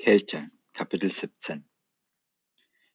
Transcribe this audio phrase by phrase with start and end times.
[0.00, 1.68] Kälte Kapitel 17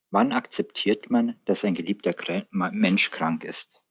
[0.10, 2.14] Wann akzeptiert man, dass ein geliebter
[2.50, 3.84] Mensch krank ist?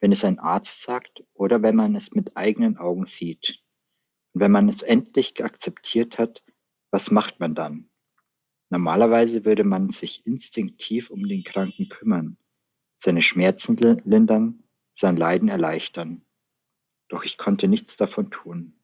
[0.00, 3.62] Wenn es ein Arzt sagt oder wenn man es mit eigenen Augen sieht?
[4.32, 6.42] Und wenn man es endlich akzeptiert hat,
[6.90, 7.90] was macht man dann?
[8.70, 12.38] Normalerweise würde man sich instinktiv um den Kranken kümmern,
[12.96, 16.24] seine Schmerzen lindern, sein Leiden erleichtern.
[17.08, 18.80] Doch ich konnte nichts davon tun.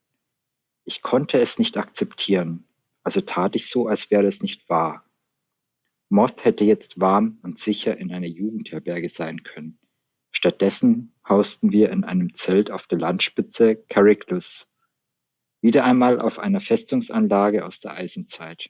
[0.83, 2.67] Ich konnte es nicht akzeptieren,
[3.05, 5.05] also tat ich so, als wäre es nicht wahr.
[6.09, 9.79] Moth hätte jetzt warm und sicher in einer Jugendherberge sein können.
[10.31, 14.67] Stattdessen hausten wir in einem Zelt auf der Landspitze Carricklus,
[15.61, 18.69] wieder einmal auf einer Festungsanlage aus der Eisenzeit.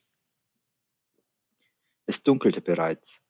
[2.05, 3.21] Es dunkelte bereits.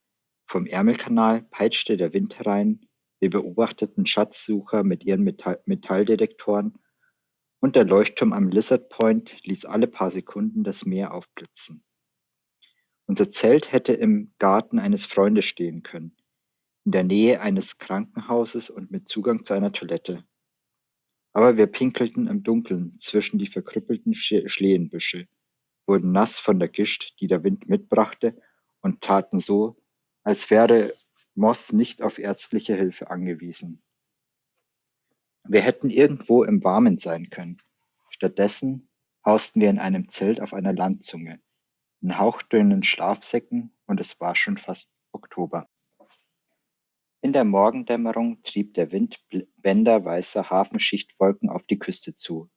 [0.46, 2.88] Vom Ärmelkanal peitschte der Wind herein,
[3.20, 6.78] wir beobachteten Schatzsucher mit ihren Metall Metalldetektoren
[7.60, 11.84] und der Leuchtturm am Lizard Point ließ alle paar Sekunden das Meer aufblitzen.
[13.08, 16.16] Unser Zelt hätte im Garten eines Freundes stehen können,
[16.86, 20.24] in der Nähe eines Krankenhauses und mit Zugang zu einer Toilette.
[21.34, 25.28] Aber wir pinkelten im Dunkeln zwischen die verkrüppelten Schlehenbüsche,
[25.86, 28.42] wurden nass von der Gischt, die der Wind mitbrachte,
[28.82, 29.76] und taten so,
[30.24, 30.94] als wäre
[31.36, 33.84] Moth nicht auf ärztliche Hilfe angewiesen.
[35.48, 37.58] Wir hätten irgendwo im Warmen sein können.
[38.10, 38.90] Stattdessen
[39.24, 41.40] hausten wir in einem Zelt auf einer Landzunge,
[42.02, 45.68] in hauchdünnen Schlafsäcken, und es war schon fast Oktober.
[47.22, 49.20] In der Morgendämmerung trieb der Wind
[49.58, 52.50] Bänder weißer Hafenschichtwolken auf die Küste zu,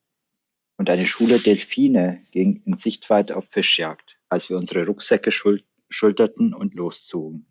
[0.78, 6.75] und eine Schule Delfine ging in Sichtweite auf Fischjagd, als wir unsere Rucksäcke schulterten und
[6.75, 7.47] loszogen.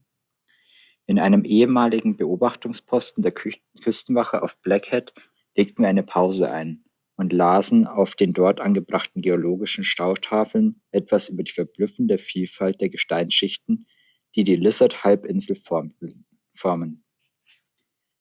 [1.10, 5.14] In einem ehemaligen Beobachtungsposten der Küstenwache auf Blackhead
[5.56, 6.84] legten wir eine Pause ein
[7.16, 13.88] und lasen auf den dort angebrachten geologischen Stautafeln etwas über die verblüffende Vielfalt der Gesteinsschichten,
[14.36, 17.06] die die Lizard-Halbinsel formen.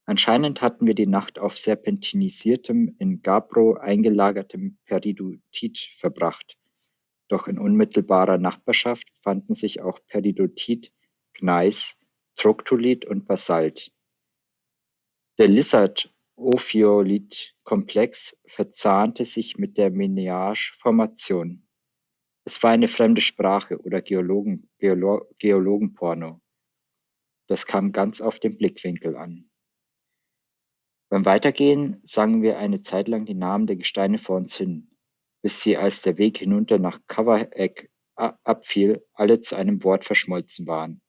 [0.04, 6.56] Anscheinend hatten wir die Nacht auf serpentinisiertem, in Gabbro eingelagertem Peridotit verbracht,
[7.26, 10.92] doch in unmittelbarer Nachbarschaft fanden sich auch Peridotit,
[11.34, 11.98] Gneis
[12.36, 13.90] Troglodyt und Basalt.
[15.38, 21.66] Der Lizard-Ophiolith-Komplex verzahnte sich mit der Meneage-Formation.
[22.44, 26.40] Es war eine fremde Sprache oder Geologen, Geolo Geologenporno.
[27.48, 29.50] Das kam ganz auf den Blickwinkel an.
[31.08, 34.90] Beim Weitergehen sangen wir eine Zeit lang die Namen der Gesteine vor uns hin,
[35.42, 41.02] bis sie, als der Weg hinunter nach Cover-Eck abfiel, alle zu einem Wort verschmolzen waren.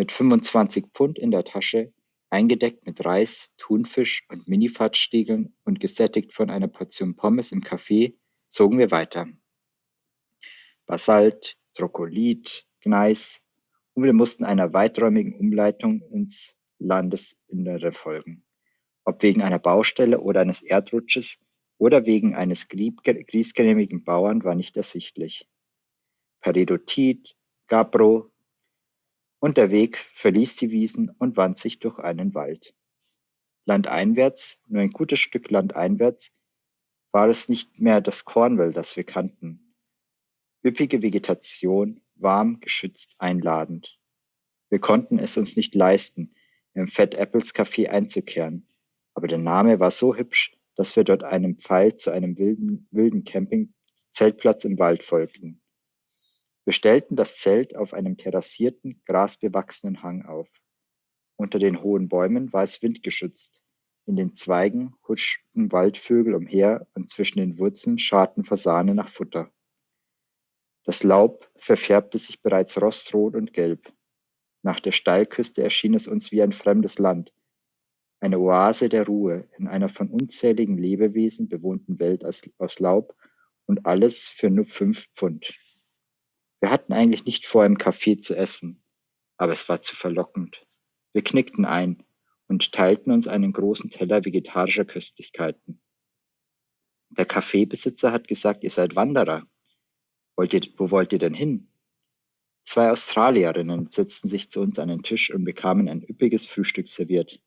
[0.00, 1.92] Mit 25 Pfund in der Tasche,
[2.30, 8.78] eingedeckt mit Reis, Thunfisch und Minifatstiegeln und gesättigt von einer Portion Pommes im Café, zogen
[8.78, 9.28] wir weiter.
[10.86, 13.40] Basalt, Trocholit, Gneis
[13.92, 18.42] und wir mussten einer weiträumigen Umleitung ins Landesinnere folgen.
[19.04, 21.40] Ob wegen einer Baustelle oder eines Erdrutsches
[21.76, 25.46] oder wegen eines griesgrämigen Bauern war nicht ersichtlich.
[26.40, 27.36] Peridotit,
[27.66, 28.29] Gabbro,
[29.40, 32.74] und der Weg verließ die Wiesen und wand sich durch einen Wald.
[33.64, 36.32] Landeinwärts, nur ein gutes Stück landeinwärts,
[37.12, 39.74] war es nicht mehr das Cornwall, das wir kannten.
[40.64, 43.98] Üppige Vegetation, warm, geschützt, einladend.
[44.68, 46.34] Wir konnten es uns nicht leisten,
[46.74, 48.68] im Fat Apples Café einzukehren,
[49.14, 53.24] aber der Name war so hübsch, dass wir dort einem Pfeil zu einem wilden, wilden
[53.24, 55.59] Camping-Zeltplatz im Wald folgten.
[56.70, 60.48] Wir stellten das Zelt auf einem terrassierten, grasbewachsenen Hang auf.
[61.34, 63.64] Unter den hohen Bäumen war es windgeschützt,
[64.06, 69.52] in den Zweigen huschten Waldvögel umher und zwischen den Wurzeln scharrten Fasane nach Futter.
[70.84, 73.92] Das Laub verfärbte sich bereits rostrot und gelb.
[74.62, 77.34] Nach der Steilküste erschien es uns wie ein fremdes Land,
[78.20, 83.16] eine Oase der Ruhe in einer von unzähligen Lebewesen bewohnten Welt aus Laub
[83.66, 85.52] und alles für nur fünf Pfund.
[86.60, 88.82] Wir hatten eigentlich nicht vor, im Café zu essen,
[89.36, 90.64] aber es war zu verlockend.
[91.12, 92.04] Wir knickten ein
[92.48, 95.80] und teilten uns einen großen Teller vegetarischer Köstlichkeiten.
[97.08, 99.46] Der Kaffeebesitzer hat gesagt, ihr seid Wanderer.
[100.36, 101.72] Wollt ihr, wo wollt ihr denn hin?
[102.62, 107.40] Zwei Australierinnen setzten sich zu uns an den Tisch und bekamen ein üppiges Frühstück serviert.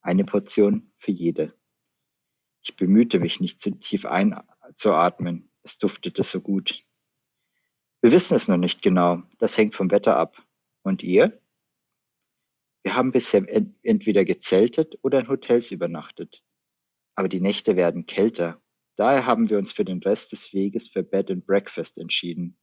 [0.00, 1.54] Eine Portion für jede.
[2.62, 5.50] Ich bemühte mich nicht zu tief einzuatmen.
[5.62, 6.85] Es duftete so gut.
[8.06, 10.40] Wir wissen es noch nicht genau, das hängt vom Wetter ab.
[10.84, 11.42] Und ihr?
[12.84, 13.44] Wir haben bisher
[13.82, 16.44] entweder gezeltet oder in Hotels übernachtet.
[17.16, 18.62] Aber die Nächte werden kälter.
[18.94, 22.56] Daher haben wir uns für den Rest des Weges für Bed and Breakfast entschieden.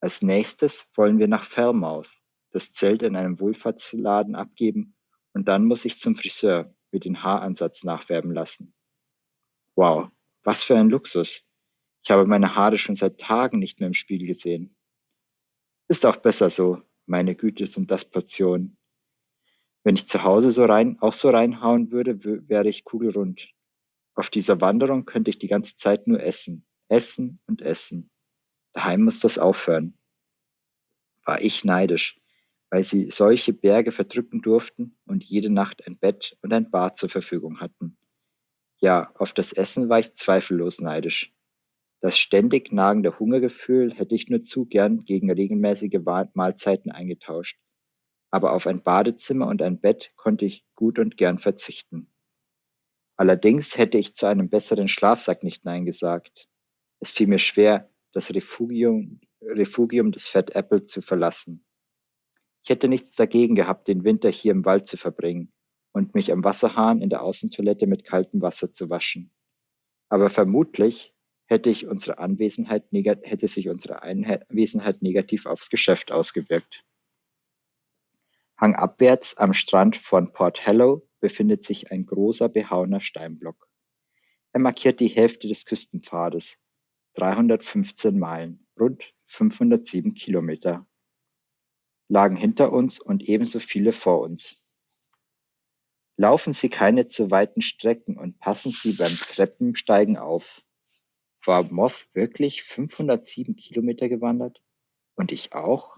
[0.00, 2.08] Als nächstes wollen wir nach Falmouth,
[2.50, 4.96] das Zelt in einem Wohlfahrtsladen abgeben
[5.34, 8.72] und dann muss ich zum Friseur mir den Haaransatz nachfärben lassen.
[9.76, 10.08] Wow,
[10.44, 11.46] was für ein Luxus.
[12.02, 14.74] Ich habe meine Haare schon seit Tagen nicht mehr im Spiegel gesehen.
[15.88, 18.76] Ist auch besser so, meine Güte, sind das Portionen.
[19.84, 23.52] Wenn ich zu Hause so rein, auch so reinhauen würde, wäre ich kugelrund.
[24.14, 28.10] Auf dieser Wanderung könnte ich die ganze Zeit nur essen, essen und essen.
[28.72, 29.98] Daheim muss das aufhören.
[31.24, 32.20] War ich neidisch,
[32.70, 37.08] weil sie solche Berge verdrücken durften und jede Nacht ein Bett und ein Bad zur
[37.08, 37.96] Verfügung hatten.
[38.78, 41.32] Ja, auf das Essen war ich zweifellos neidisch.
[42.02, 46.00] Das ständig nagende Hungergefühl hätte ich nur zu gern gegen regelmäßige
[46.34, 47.60] Mahlzeiten eingetauscht.
[48.32, 52.12] Aber auf ein Badezimmer und ein Bett konnte ich gut und gern verzichten.
[53.16, 56.48] Allerdings hätte ich zu einem besseren Schlafsack nicht Nein gesagt.
[56.98, 61.64] Es fiel mir schwer, das Refugium, Refugium des Fat Apple zu verlassen.
[62.64, 65.52] Ich hätte nichts dagegen gehabt, den Winter hier im Wald zu verbringen
[65.92, 69.30] und mich am Wasserhahn in der Außentoilette mit kaltem Wasser zu waschen.
[70.08, 71.11] Aber vermutlich
[71.52, 76.84] hätte, ich unsere Anwesenheit hätte sich unsere Anwesenheit negativ aufs Geschäft ausgewirkt.
[78.58, 83.68] Hangabwärts am Strand von Port Hello befindet sich ein großer behauener Steinblock.
[84.52, 86.58] Er markiert die Hälfte des Küstenpfades,
[87.14, 90.86] 315 Meilen, rund 507 Kilometer,
[92.08, 94.64] lagen hinter uns und ebenso viele vor uns.
[96.16, 100.62] Laufen Sie keine zu weiten Strecken und passen Sie beim Treppensteigen auf.
[101.44, 104.62] War Moth wirklich 507 Kilometer gewandert?
[105.16, 105.96] Und ich auch?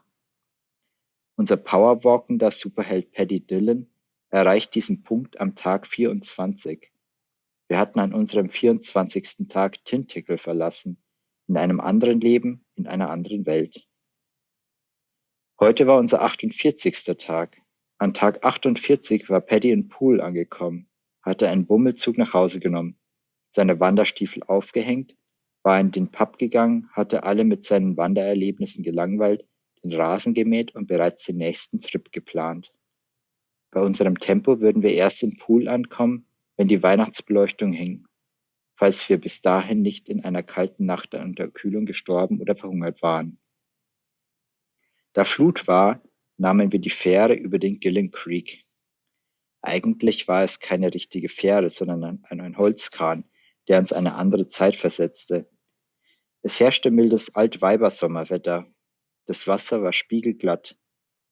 [1.37, 3.91] Unser powerwalkender Superheld Paddy Dillon
[4.31, 6.91] erreicht diesen Punkt am Tag 24.
[7.69, 9.49] Wir hatten an unserem 24.
[9.49, 10.96] Tag Tintickle verlassen,
[11.46, 13.87] in einem anderen Leben, in einer anderen Welt.
[15.61, 17.05] Heute war unser 48.
[17.19, 17.61] Tag.
[17.99, 20.88] An Tag 48 war Paddy in Pool angekommen,
[21.20, 22.99] hatte einen Bummelzug nach Hause genommen,
[23.50, 25.17] seine Wanderstiefel aufgehängt,
[25.64, 29.44] war in den Pub gegangen, hatte alle mit seinen Wandererlebnissen gelangweilt,
[29.82, 32.72] den Rasen gemäht und bereits den nächsten Trip geplant.
[33.72, 36.26] Bei unserem Tempo würden wir erst in Pool ankommen,
[36.56, 38.06] wenn die Weihnachtsbeleuchtung hing
[38.75, 43.38] falls wir bis dahin nicht in einer kalten Nacht an Unterkühlung gestorben oder verhungert waren.
[45.12, 46.02] Da Flut war,
[46.37, 48.64] nahmen wir die Fähre über den Gillen Creek.
[49.62, 53.25] Eigentlich war es keine richtige Fähre, sondern ein, Holzkahn,
[53.69, 55.49] der uns eine andere Zeit versetzte.
[56.46, 58.67] Es herrschte mildes Altweibersommerwetter.
[59.25, 60.79] Das Wasser war spiegelglatt.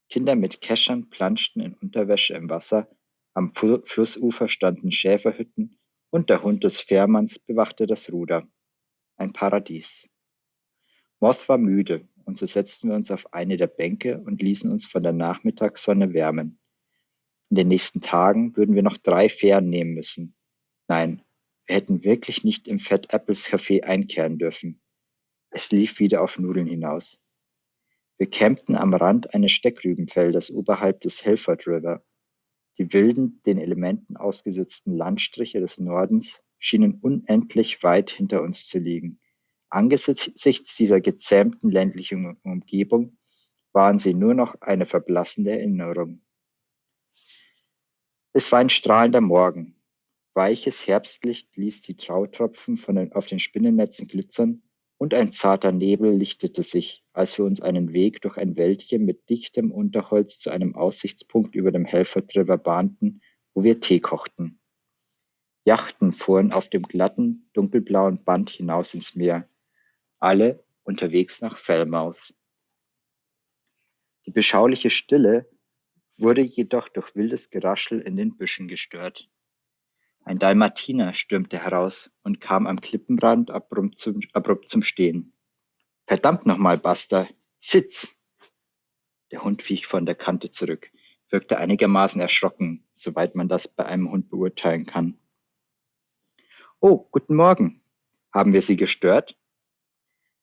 [0.09, 2.89] Kinder mit Keschern planschten in Unterwäsche im Wasser,
[3.35, 5.79] am Flussufer standen Schäferhütten
[6.09, 8.49] und der Hund des Fährmanns bewachte das Ruder.
[9.17, 10.09] Ein Paradies.
[11.21, 14.87] Moth war müde, und so setzten wir uns auf eine der Bänke und ließen uns
[14.87, 16.59] von der Nachmittagssonne wärmen.
[17.51, 20.35] In den nächsten Tagen würden wir noch drei Fähren nehmen müssen.
[20.89, 21.21] Nein,
[21.67, 24.82] wir hätten wirklich nicht im Fat Apples Café einkehren dürfen.
[25.55, 27.23] Es lief wieder auf Nudeln hinaus.
[28.17, 32.03] Wir campten am Rand eines Steckrübenfeldes oberhalb des Helford River
[32.79, 39.21] die wilden, den Elementen ausgesetzten Landstriche des Nordens schienen unendlich weit hinter uns zu liegen.
[39.69, 43.19] Angesichts dieser gezähmten ländlichen Umgebung
[43.73, 46.23] waren sie nur noch eine verblassende Erinnerung.
[48.33, 49.77] Es war ein strahlender Morgen.
[50.35, 54.63] Weiches Herbstlicht ließ die Tautropfen von den, auf den Spinnennetzen glitzern
[55.03, 59.29] und ein zarter Nebel lichtete sich, als wir uns einen Weg durch ein Wäldchen mit
[59.29, 63.21] dichtem Unterholz zu einem Aussichtspunkt über dem Helford River bahnten,
[63.53, 64.61] wo wir Tee kochten.
[65.65, 69.49] Yachten fuhren auf dem glatten, dunkelblauen Band hinaus ins Meer,
[70.21, 72.33] alle unterwegs nach Falmouth.
[74.27, 75.51] Die beschauliche Stille
[76.17, 79.29] wurde jedoch durch wildes Geraschel in den Büschen gestört.
[80.25, 85.33] Ein Dalmatiner stürmte heraus und kam am Klippenrand abrupt zum, Stehen.
[86.07, 87.29] Verdammt nochmal, Buster!
[87.59, 88.17] Sitz!
[89.31, 90.91] Der Hund wich von der Kante zurück,
[91.29, 95.19] wirkte einigermaßen erschrocken, soweit man das bei einem Hund beurteilen kann.
[96.81, 97.83] Oh, guten Morgen.
[98.33, 99.37] Haben wir Sie gestört?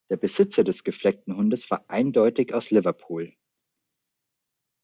[0.09, 3.33] Der Besitzer des gefleckten Hundes war eindeutig aus Liverpool.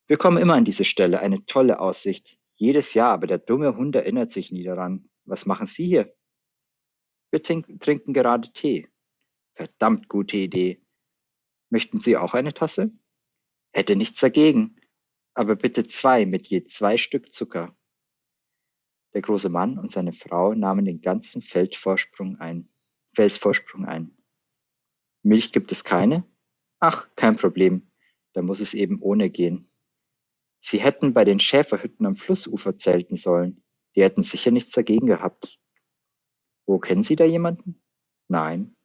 [0.08, 2.38] Wir kommen immer an diese Stelle, eine tolle Aussicht.
[2.56, 5.10] Jedes Jahr, aber der dumme Hund erinnert sich nie daran.
[5.26, 6.16] Was machen Sie hier?
[7.32, 8.88] Wir trinken gerade Tee.
[9.56, 10.82] Verdammt gute Idee.
[11.70, 12.92] Möchten Sie auch eine Tasse?
[13.74, 14.80] Hätte nichts dagegen.
[15.34, 17.78] Aber bitte zwei mit je zwei Stück Zucker.
[19.14, 22.70] Der große Mann und seine Frau nahmen den ganzen Feldvorsprung ein,
[23.16, 24.18] Felsvorsprung ein.
[25.24, 26.26] Milch gibt es keine?
[26.80, 27.90] Ach, kein Problem,
[28.34, 29.70] da muss es eben ohne gehen.
[30.60, 33.64] Sie hätten bei den Schäferhütten am Flussufer zelten sollen,
[33.96, 35.60] die hätten sicher nichts dagegen gehabt.
[36.66, 37.82] Wo kennen Sie da jemanden?
[38.28, 38.76] Nein.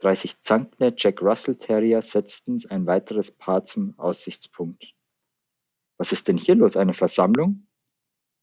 [0.00, 4.94] 30 Zankner Jack Russell Terrier setzten ein weiteres Paar zum Aussichtspunkt.
[5.96, 7.68] Was ist denn hier los, eine Versammlung?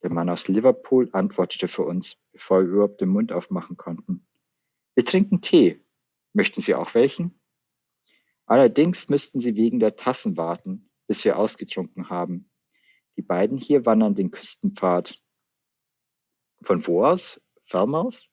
[0.02, 4.26] Der Mann aus Liverpool antwortete für uns, bevor wir überhaupt den Mund aufmachen konnten.
[4.96, 5.86] Wir trinken Tee.
[6.34, 7.40] Möchten Sie auch welchen?
[8.46, 12.50] Allerdings müssten Sie wegen der Tassen warten, bis wir ausgetrunken haben.
[13.18, 15.22] Die beiden hier wandern den Küstenpfad.
[16.62, 17.42] Von wo aus?
[17.66, 18.30] Falmouth?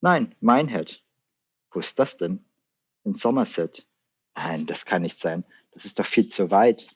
[0.00, 1.04] Nein, Minehead.
[1.70, 2.44] Wo ist das denn?
[3.04, 3.86] In Somerset.
[4.34, 5.44] Nein, das kann nicht sein.
[5.72, 6.86] Das ist doch viel zu weit.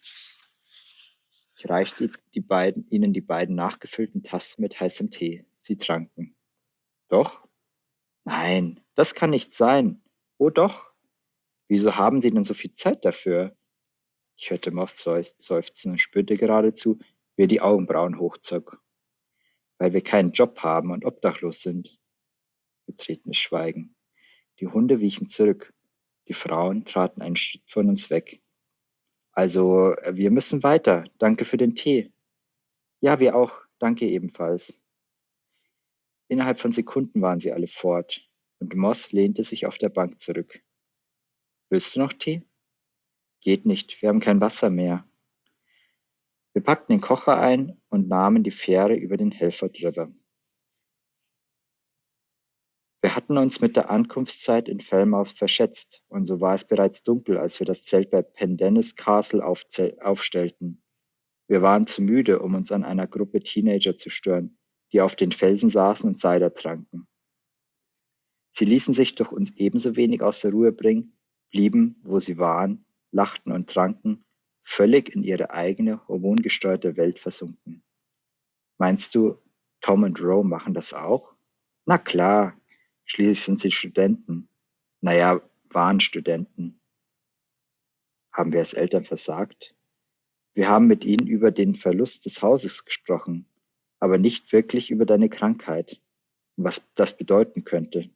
[1.56, 5.44] Ich reichte die beiden, ihnen die beiden nachgefüllten Tassen mit heißem Tee.
[5.54, 6.36] Sie tranken.
[7.08, 7.48] Doch?
[8.24, 10.02] Nein, das kann nicht sein.
[10.36, 10.92] Oh doch.
[11.66, 13.56] Wieso haben Sie denn so viel Zeit dafür?
[14.40, 17.00] Ich hörte Moth seufzen und spürte geradezu,
[17.34, 18.80] wie er die Augenbrauen hochzog.
[19.78, 21.98] Weil wir keinen Job haben und obdachlos sind.
[22.86, 23.96] Betretenes Schweigen.
[24.60, 25.74] Die Hunde wichen zurück.
[26.28, 28.40] Die Frauen traten einen Schritt von uns weg.
[29.32, 31.04] Also, wir müssen weiter.
[31.18, 32.12] Danke für den Tee.
[33.00, 33.52] Ja, wir auch.
[33.80, 34.82] Danke ebenfalls.
[36.28, 38.28] Innerhalb von Sekunden waren sie alle fort,
[38.60, 40.62] und Moth lehnte sich auf der Bank zurück.
[41.70, 42.47] Willst du noch Tee?
[43.48, 45.08] Geht nicht, wir haben kein Wasser mehr.
[46.52, 50.12] Wir packten den Kocher ein und nahmen die Fähre über den Helford River.
[53.00, 57.38] Wir hatten uns mit der Ankunftszeit in Falmouth verschätzt, und so war es bereits dunkel,
[57.38, 60.82] als wir das Zelt bei Pendennis Castle aufstellten.
[61.46, 64.58] Wir waren zu müde, um uns an einer Gruppe Teenager zu stören,
[64.92, 67.08] die auf den Felsen saßen und Cider tranken.
[68.50, 71.18] Sie ließen sich durch uns ebenso wenig aus der Ruhe bringen,
[71.50, 74.24] blieben, wo sie waren, lachten und tranken,
[74.62, 77.82] völlig in ihre eigene hormongesteuerte Welt versunken.
[78.78, 79.38] Meinst du,
[79.80, 81.34] Tom und Roe machen das auch?
[81.86, 82.60] Na klar,
[83.04, 84.48] schließlich sind sie Studenten.
[85.00, 86.80] Naja, waren Studenten.
[88.32, 89.74] Haben wir als Eltern versagt?
[90.54, 93.48] Wir haben mit ihnen über den Verlust des Hauses gesprochen,
[94.00, 96.00] aber nicht wirklich über deine Krankheit
[96.56, 98.10] und was das bedeuten könnte.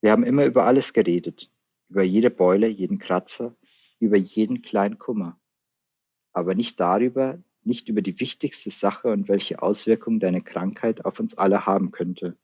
[0.00, 1.51] Wir haben immer über alles geredet,
[1.92, 3.54] über jede Beule, jeden Kratzer,
[3.98, 5.38] über jeden kleinen Kummer.
[6.32, 11.36] Aber nicht darüber, nicht über die wichtigste Sache und welche Auswirkungen deine Krankheit auf uns
[11.36, 12.38] alle haben könnte.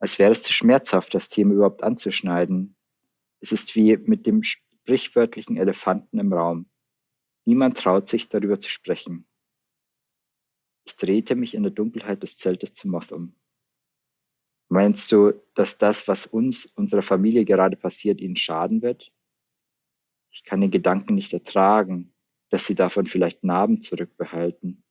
[0.00, 2.76] Als wäre es zu schmerzhaft, das Thema überhaupt anzuschneiden.
[3.40, 6.70] Es ist wie mit dem sprichwörtlichen Elefanten im Raum.
[7.46, 9.26] Niemand traut sich, darüber zu sprechen.
[10.84, 13.34] Ich drehte mich in der Dunkelheit des Zeltes zu Moth um.
[14.68, 19.12] Meinst du, dass das, was uns, unserer Familie gerade passiert, ihnen schaden wird?
[20.30, 22.12] Ich kann den Gedanken nicht ertragen,
[22.50, 24.84] dass sie davon vielleicht Narben zurückbehalten.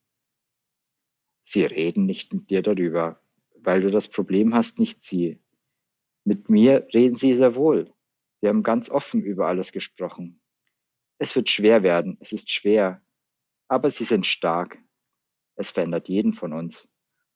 [1.42, 3.22] Sie reden nicht mit dir darüber,
[3.56, 5.40] weil du das Problem hast, nicht sie.
[6.24, 7.94] Mit mir reden sie sehr wohl.
[8.42, 10.42] Wir haben ganz offen über alles gesprochen.
[11.20, 13.02] Es wird schwer werden, es ist schwer,
[13.68, 14.78] aber sie sind stark.
[15.56, 16.90] Es verändert jeden von uns.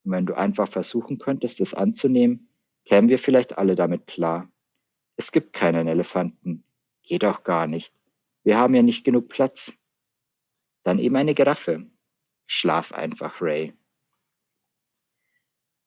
[0.03, 2.49] Und wenn du einfach versuchen könntest, es anzunehmen,
[2.85, 4.51] kämen wir vielleicht alle damit klar.
[5.15, 6.63] Es gibt keinen Elefanten.
[7.03, 7.99] Geht auch gar nicht.
[8.43, 9.77] Wir haben ja nicht genug Platz.
[10.83, 11.89] Dann eben eine Giraffe.
[12.47, 13.73] Schlaf einfach, Ray.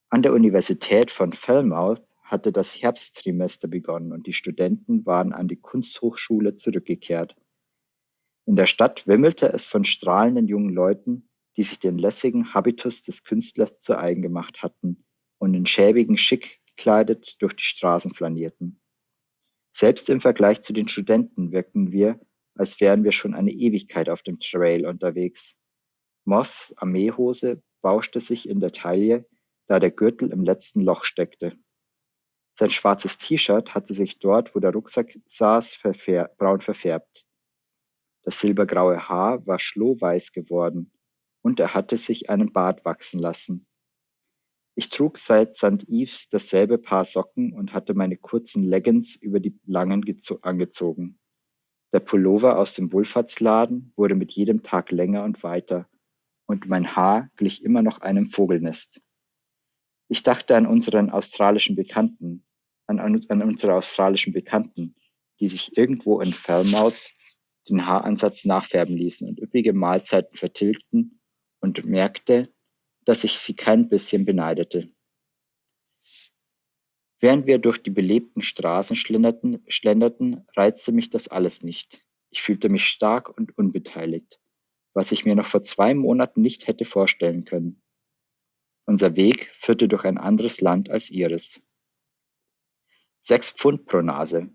[0.09, 5.61] An der Universität von Falmouth hatte das Herbsttrimester begonnen und die Studenten waren an die
[5.61, 7.37] Kunsthochschule zurückgekehrt.
[8.47, 13.25] In der Stadt wimmelte es von strahlenden jungen Leuten, die sich den lässigen Habitus des
[13.25, 15.05] Künstlers zu eigen gemacht hatten
[15.39, 18.81] und in schäbigen Schick gekleidet durch die Straßen flanierten.
[19.71, 22.21] Selbst im Vergleich zu den Studenten wirkten wir,
[22.57, 25.57] als wären wir schon eine Ewigkeit auf dem Trail unterwegs.
[26.25, 29.29] Moths Armeehose bauschte sich in der Taille,
[29.67, 31.57] da der Gürtel im letzten Loch steckte.
[32.57, 37.27] Sein schwarzes T-Shirt hatte sich dort, wo der Rucksack saß, verfär braun verfärbt.
[38.23, 40.93] Das silbergraue Haar war schlohweiß geworden
[41.45, 43.67] und er hatte sich einen Bart wachsen lassen.
[44.77, 45.85] Ich trug seit St.
[45.87, 50.03] Ives dasselbe Paar Socken und hatte meine kurzen Leggings über die langen
[50.41, 51.19] angezogen.
[51.93, 55.89] Der Pullover aus dem Wohlfahrtsladen wurde mit jedem Tag länger und weiter,
[56.47, 59.01] und mein Haar glich immer noch einem Vogelnest.
[60.09, 62.45] Ich dachte an unseren australischen Bekannten,
[62.87, 64.95] an, an unsere australischen Bekannten,
[65.41, 67.13] die sich irgendwo in Falmouth
[67.69, 71.21] den Haaransatz nachfärben ließen und üppige Mahlzeiten vertilgten
[71.65, 72.53] und merkte,
[73.07, 74.91] dass ich sie kein bisschen beneidete.
[77.21, 82.07] Während wir durch die belebten Straßen schlenderten, schlenderten, reizte mich das alles nicht.
[82.29, 84.43] Ich fühlte mich stark und unbeteiligt,
[84.93, 87.83] was ich mir noch vor zwei Monaten nicht hätte vorstellen können.
[88.85, 91.63] Unser Weg führte durch ein anderes Land als ihres.
[93.21, 94.51] Sechs Pfund pro Nase.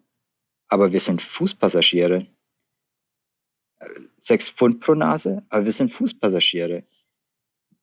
[0.67, 2.27] Aber wir sind Fußpassagiere.
[4.17, 6.85] Sechs Pfund pro Nase, aber wir sind Fußpassagiere.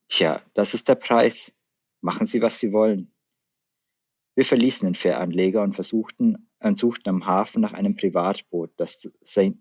[0.09, 1.53] Tja, das ist der Preis.
[2.01, 3.13] Machen Sie, was Sie wollen.
[4.35, 9.11] Wir verließen den Fähranleger und versuchten, und suchten am Hafen nach einem Privatboot, das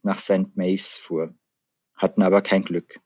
[0.04, 0.56] nach St.
[0.56, 1.34] Maves fuhr,
[1.96, 3.00] hatten aber kein Glück.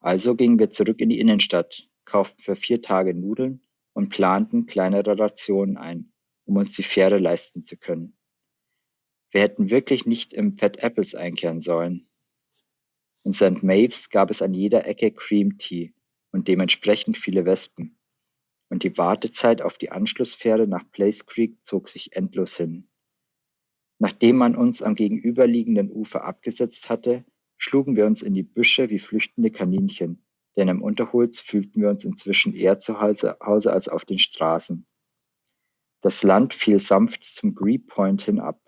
[0.00, 3.62] Also gingen wir zurück in die Innenstadt, kauften für vier Tage Nudeln
[3.92, 6.12] und planten kleinere Rationen ein,
[6.44, 8.16] um uns die Fähre leisten zu können.
[9.30, 12.08] Wir hätten wirklich nicht im Fat Apples einkehren sollen.
[13.24, 13.62] In St.
[13.62, 15.94] Maves gab es an jeder Ecke Cream Tea
[16.34, 17.96] und dementsprechend viele Wespen,
[18.68, 22.88] und die Wartezeit auf die Anschlussfähre nach Place Creek zog sich endlos hin.
[24.00, 27.24] Nachdem man uns am gegenüberliegenden Ufer abgesetzt hatte,
[27.56, 30.26] schlugen wir uns in die Büsche wie flüchtende Kaninchen,
[30.56, 33.38] denn im Unterholz fühlten wir uns inzwischen eher zu Hause
[33.72, 34.88] als auf den Straßen.
[36.00, 38.60] Das Land fiel sanft zum Gree Point hinab,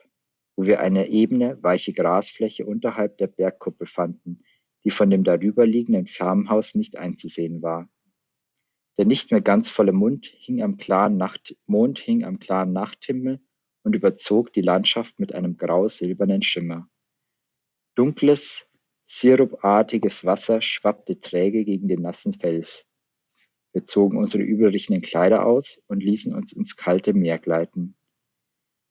[0.55, 4.45] wo wir eine ebene, weiche Grasfläche unterhalb der Bergkuppe fanden,
[4.87, 7.91] die von dem darüberliegenden Farmhaus nicht einzusehen war.
[8.99, 13.41] Der nicht mehr ganz volle Mond hing am klaren, Nachthimmel
[13.83, 16.89] und überzog die Landschaft mit einem grau-silbernen Schimmer.
[17.97, 18.69] Dunkles,
[19.03, 22.87] sirupartiges Wasser schwappte träge gegen den nassen Fels.
[23.73, 27.97] Wir zogen unsere übrigen Kleider aus und ließen uns ins kalte Meer gleiten.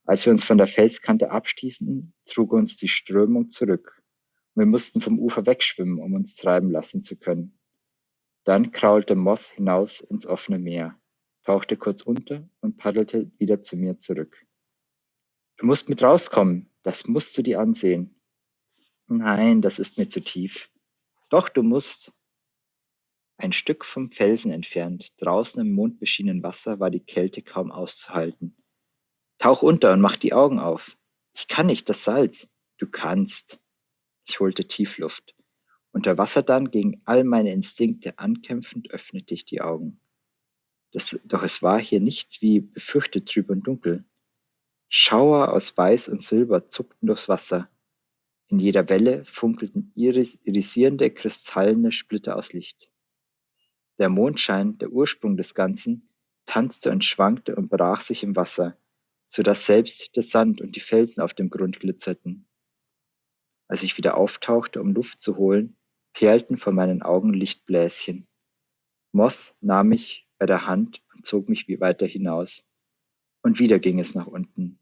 [0.03, 3.94] Als wir uns von der Felskante abstießen, trug uns die Strömung zurück.
[4.55, 7.59] Wir mussten vom Ufer wegschwimmen, um uns treiben lassen zu können.
[8.45, 10.97] Dann kraulte Moth hinaus ins offene Meer,
[11.43, 14.45] tauchte kurz unter und paddelte wieder zu mir zurück.
[15.57, 18.21] Du musst mit rauskommen, das musst du dir ansehen.
[19.07, 20.71] Nein, das ist mir zu tief.
[21.29, 22.13] Doch, du musst.
[23.37, 28.55] Ein Stück vom Felsen entfernt, draußen im mondbeschienenen Wasser, war die Kälte kaum auszuhalten.
[29.37, 30.97] Tauch unter und mach die Augen auf.
[31.33, 32.47] Ich kann nicht, das Salz.
[32.77, 33.59] Du kannst.
[34.25, 35.35] Ich holte Tiefluft.
[35.91, 39.99] Unter Wasser dann, gegen all meine Instinkte ankämpfend, öffnete ich die Augen.
[40.91, 44.03] Das, doch es war hier nicht wie befürchtet trüb und dunkel.
[44.89, 47.69] Schauer aus Weiß und Silber zuckten durchs Wasser.
[48.47, 52.91] In jeder Welle funkelten iris irisierende, kristallene Splitter aus Licht.
[53.97, 56.09] Der Mondschein, der Ursprung des Ganzen,
[56.45, 58.77] tanzte und schwankte und brach sich im Wasser,
[59.27, 62.47] so dass selbst der Sand und die Felsen auf dem Grund glitzerten.
[63.67, 65.75] Als ich wieder auftauchte, um Luft zu holen,
[66.13, 68.27] perlten vor meinen Augen Lichtbläschen.
[69.11, 72.65] Moth nahm mich bei der Hand und zog mich weiter hinaus.
[73.41, 74.79] Und wieder ging es nach unten.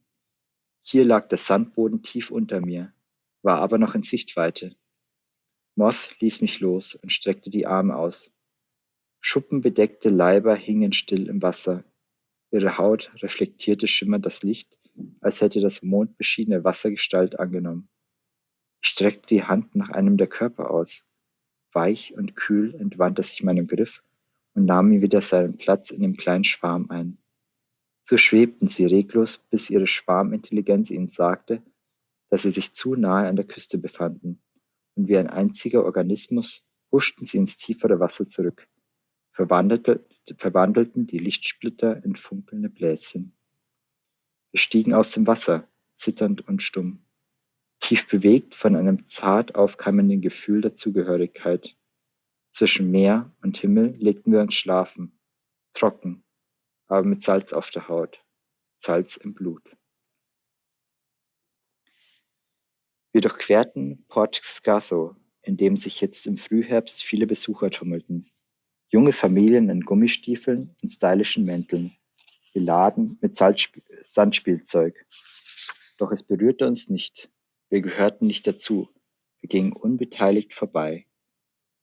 [0.82, 2.94] Hier lag der Sandboden tief unter mir,
[3.42, 4.76] war aber noch in Sichtweite.
[5.76, 8.32] Moth ließ mich los und streckte die Arme aus.
[9.22, 11.84] Schuppenbedeckte Leiber hingen still im Wasser.
[12.52, 14.78] Ihre Haut reflektierte schimmernd das Licht,
[15.22, 17.90] als hätte das mondbeschiedene Wasser Gestalt angenommen.
[18.84, 21.08] Ich streckte die Hand nach einem der Körper aus.
[21.72, 24.04] Weich und kühl entwand er sich meinem Griff
[24.56, 27.18] und nahm mir wieder seinen Platz in dem kleinen Schwarm ein.
[28.02, 31.64] So schwebten sie reglos, bis ihre Schwarmintelligenz ihnen sagte,
[32.30, 34.42] dass sie sich zu nahe an der Küste befanden,
[34.96, 38.68] und wie ein einziger Organismus huschten sie ins tiefere Wasser zurück,
[39.32, 43.34] verwandelten die Lichtsplitter in funkelnde Bläschen.
[44.52, 47.06] Wir stiegen aus dem Wasser, zitternd und stumm
[47.84, 51.76] tief bewegt von einem zart aufkeimenden Gefühl der Zugehörigkeit.
[52.50, 55.20] Zwischen Meer und Himmel legten wir uns schlafen,
[55.74, 56.24] trocken,
[56.88, 58.24] aber mit Salz auf der Haut,
[58.78, 59.76] Salz im Blut.
[63.12, 68.26] Wir durchquerten Port Scartho, in dem sich jetzt im Frühherbst viele Besucher tummelten.
[68.88, 71.94] Junge Familien in Gummistiefeln und stylischen Mänteln,
[72.54, 75.06] beladen mit Sandspielzeug.
[75.98, 77.30] Doch es berührte uns nicht,
[77.74, 78.88] wir gehörten nicht dazu,
[79.42, 81.08] wir gingen unbeteiligt vorbei,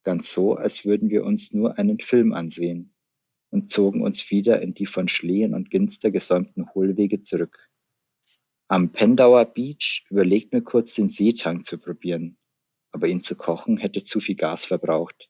[0.04, 2.94] ganz so, als würden wir uns nur einen Film ansehen,
[3.50, 7.68] und zogen uns wieder in die von Schlehen und Ginster gesäumten Hohlwege zurück.
[8.68, 12.38] Am Pendauer Beach überlegten wir kurz, den Seetang zu probieren,
[12.92, 15.28] aber ihn zu kochen hätte zu viel Gas verbraucht.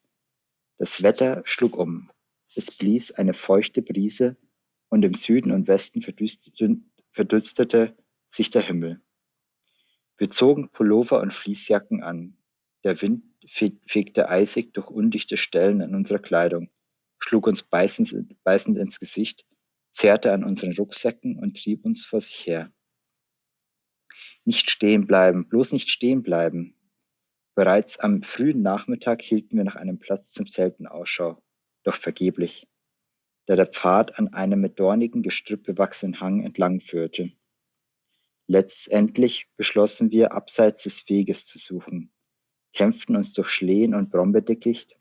[0.77, 2.11] Das Wetter schlug um.
[2.55, 4.37] Es blies eine feuchte Brise
[4.91, 7.97] und im Süden und Westen verdüsterte
[8.27, 9.01] sich der Himmel.
[10.21, 12.37] Wir zogen Pullover und Fleecejacken an.
[12.85, 16.69] Der Wind fegte eisig durch undichte Stellen in unserer Kleidung,
[17.19, 18.13] schlug uns beißend
[18.45, 19.47] ins Gesicht,
[19.89, 22.71] zerrte an unseren Rucksäcken und trieb uns vor sich her.
[24.45, 26.77] Nicht stehen bleiben, bloß nicht stehen bleiben.
[27.55, 31.43] Bereits am frühen Nachmittag hielten wir nach einem Platz zum Zelten Ausschau,
[31.83, 32.69] doch vergeblich,
[33.47, 37.33] da der Pfad an einem mit dornigen Gestrüpp bewachsenen Hang entlang führte.
[38.53, 42.13] Letztendlich beschlossen wir, abseits des Weges zu suchen,
[42.73, 44.99] kämpften uns durch Schlehen und Brombeerdickicht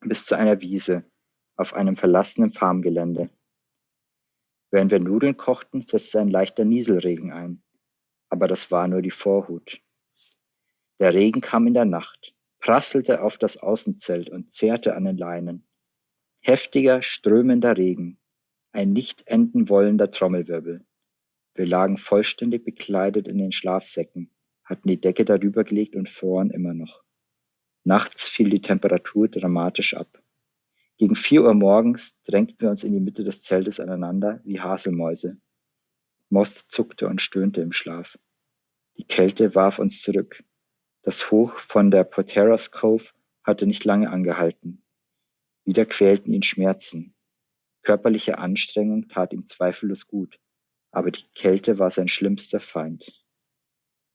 [0.00, 1.04] bis zu einer Wiese
[1.56, 3.28] auf einem verlassenen Farmgelände.
[4.70, 7.62] Während wir Nudeln kochten, setzte ein leichter Nieselregen ein,
[8.30, 9.82] aber das war nur die Vorhut.
[10.98, 15.68] Der Regen kam in der Nacht, prasselte auf das Außenzelt und zehrte an den Leinen.
[16.40, 18.18] Heftiger, strömender Regen,
[18.72, 20.86] ein nicht enden wollender Trommelwirbel.
[21.56, 24.30] Wir lagen vollständig bekleidet in den Schlafsäcken,
[24.62, 27.02] hatten die Decke darüber gelegt und froren immer noch.
[27.82, 30.22] Nachts fiel die Temperatur dramatisch ab.
[30.98, 35.38] Gegen vier Uhr morgens drängten wir uns in die Mitte des Zeltes aneinander wie Haselmäuse.
[36.28, 38.18] Moth zuckte und stöhnte im Schlaf.
[38.98, 40.44] Die Kälte warf uns zurück.
[41.02, 43.12] Das Hoch von der Poteros Cove
[43.44, 44.82] hatte nicht lange angehalten.
[45.64, 47.14] Wieder quälten ihn Schmerzen.
[47.82, 50.38] Körperliche Anstrengung tat ihm zweifellos gut,
[50.90, 53.24] aber die Kälte war sein schlimmster Feind.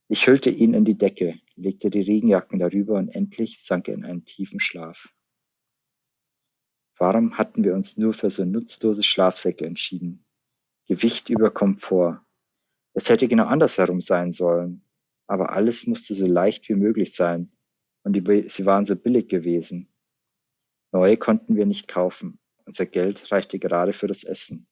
[0.08, 4.04] Ich hüllte ihn in die Decke, legte die Regenjacken darüber und endlich sank er in
[4.04, 5.14] einen tiefen Schlaf.
[6.98, 10.24] Warum hatten wir uns nur für so nutzlose Schlafsäcke entschieden?
[10.86, 12.20] Gewicht über Komfort.
[12.92, 14.84] Es hätte genau andersherum sein sollen,
[15.26, 17.50] aber alles musste so leicht wie möglich sein,
[18.04, 19.88] und die, sie waren so billig gewesen.
[20.92, 24.68] Neue konnten wir nicht kaufen, unser Geld reichte gerade für das Essen.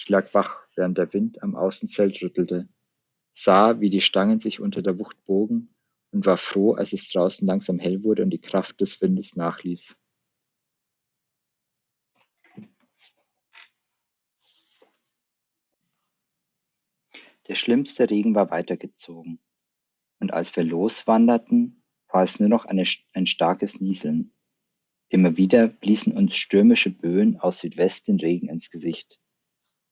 [0.00, 2.68] Ich lag wach, während der Wind am Außenzelt rüttelte
[3.32, 5.74] sah, wie die Stangen sich unter der Wucht bogen
[6.12, 10.00] und war froh, als es draußen langsam hell wurde und die Kraft des Windes nachließ.
[17.48, 19.40] Der schlimmste Regen war weitergezogen,
[20.20, 22.84] und als wir loswanderten, war es nur noch eine,
[23.14, 24.32] ein starkes Nieseln.
[25.08, 29.20] Immer wieder bliesen uns stürmische Böen aus Südwest den Regen ins Gesicht.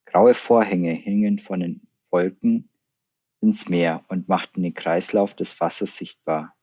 [0.07, 2.69] Graue Vorhänge hingen von den Wolken
[3.41, 6.55] ins Meer und machten den Kreislauf des Wassers sichtbar.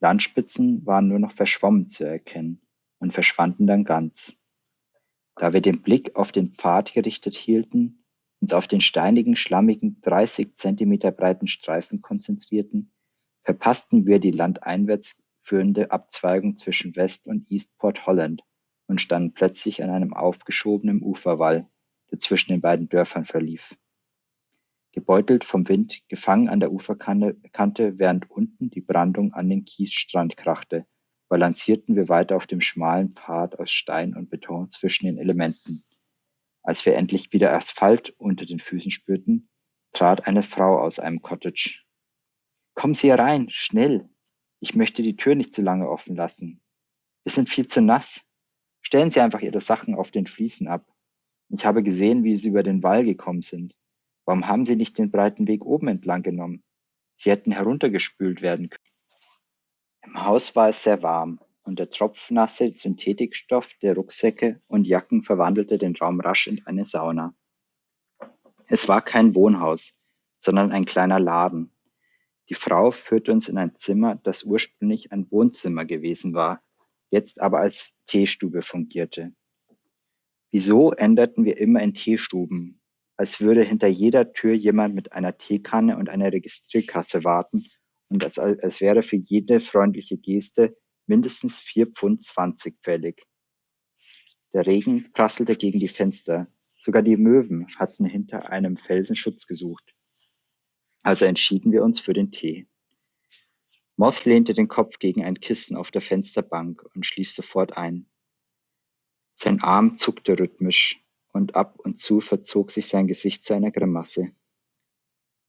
[0.00, 2.60] Landspitzen waren nur noch verschwommen zu erkennen
[2.98, 4.42] und verschwanden dann ganz.
[5.36, 8.04] Da wir den Blick auf den Pfad gerichtet hielten,
[8.40, 12.92] uns auf den steinigen, schlammigen, 30 Zentimeter breiten Streifen konzentrierten,
[13.44, 18.42] verpassten wir die landeinwärts führende Abzweigung zwischen West und East Port Holland
[18.88, 21.68] und standen plötzlich an einem aufgeschobenen Uferwall,
[22.12, 23.76] der zwischen den beiden Dörfern verlief.
[24.92, 30.86] Gebeutelt vom Wind, gefangen an der Uferkante, während unten die Brandung an den Kiesstrand krachte,
[31.28, 35.82] balancierten wir weiter auf dem schmalen Pfad aus Stein und Beton zwischen den Elementen.
[36.62, 39.48] Als wir endlich wieder Asphalt unter den Füßen spürten,
[39.92, 41.84] trat eine Frau aus einem Cottage.
[42.74, 44.10] Kommen Sie herein, schnell!
[44.60, 46.62] Ich möchte die Tür nicht zu lange offen lassen.
[47.24, 48.28] Wir sind viel zu nass.
[48.82, 50.91] Stellen Sie einfach Ihre Sachen auf den Fliesen ab.
[51.54, 53.76] Ich habe gesehen, wie Sie über den Wall gekommen sind.
[54.24, 56.62] Warum haben Sie nicht den breiten Weg oben entlang genommen?
[57.12, 58.82] Sie hätten heruntergespült werden können.
[60.02, 65.76] Im Haus war es sehr warm, und der tropfnasse Synthetikstoff der Rucksäcke und Jacken verwandelte
[65.76, 67.34] den Raum rasch in eine Sauna.
[68.66, 69.98] Es war kein Wohnhaus,
[70.38, 71.70] sondern ein kleiner Laden.
[72.48, 76.62] Die Frau führte uns in ein Zimmer, das ursprünglich ein Wohnzimmer gewesen war,
[77.10, 79.34] jetzt aber als Teestube fungierte.
[80.52, 82.80] Wieso änderten wir immer in Teestuben,
[83.16, 87.64] als würde hinter jeder Tür jemand mit einer Teekanne und einer Registrierkasse warten
[88.10, 93.24] und als, als wäre für jede freundliche Geste mindestens vier Pfund zwanzig fällig.
[94.52, 96.48] Der Regen prasselte gegen die Fenster.
[96.74, 99.94] Sogar die Möwen hatten hinter einem Felsen Schutz gesucht.
[101.02, 102.66] Also entschieden wir uns für den Tee.
[103.96, 108.06] Moth lehnte den Kopf gegen ein Kissen auf der Fensterbank und schlief sofort ein.
[109.42, 114.30] Sein Arm zuckte rhythmisch, und ab und zu verzog sich sein Gesicht zu einer Grimasse.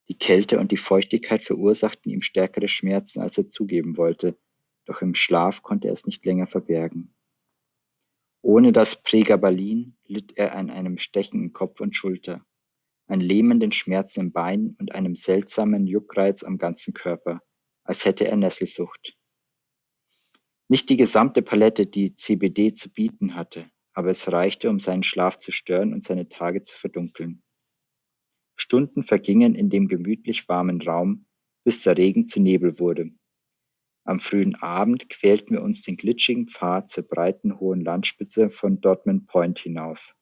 [0.10, 4.36] Die Kälte und die Feuchtigkeit verursachten ihm stärkere Schmerzen, als er zugeben wollte,
[4.86, 7.14] doch im Schlaf konnte er es nicht länger verbergen.
[8.42, 12.44] Ohne das Pregabalin litt er an einem Stechen in Kopf und Schulter,
[13.06, 17.44] an lähmenden Schmerzen im Bein und einem seltsamen Juckreiz am ganzen Körper,
[17.84, 19.16] als hätte er Nesselsucht.
[20.68, 25.38] Nicht die gesamte Palette, die CBD zu bieten hatte, aber es reichte, um seinen Schlaf
[25.38, 27.44] zu stören und seine Tage zu verdunkeln.
[28.56, 31.26] Stunden vergingen in dem gemütlich warmen Raum,
[31.64, 33.12] bis der Regen zu Nebel wurde.
[34.06, 39.26] Am frühen Abend quälten wir uns den glitschigen Pfad zur breiten hohen Landspitze von Dodman
[39.26, 40.14] Point hinauf.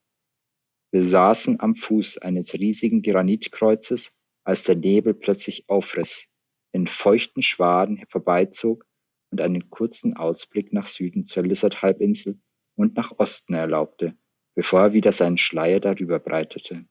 [0.92, 6.30] Wir saßen am Fuß eines riesigen Granitkreuzes, als der Nebel plötzlich aufriss,
[6.74, 8.86] in feuchten Schwaden vorbeizog
[9.32, 12.40] und einen kurzen Ausblick nach Süden zur Lizard-Halbinsel
[12.82, 14.18] und nach Osten erlaubte,
[14.56, 16.86] bevor er wieder seinen Schleier darüber breitete.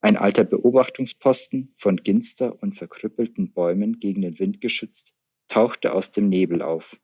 [0.00, 5.14] Ein alter Beobachtungsposten, von Ginster und verkrüppelten Bäumen gegen den Wind geschützt,
[5.48, 7.00] tauchte aus dem Nebel auf.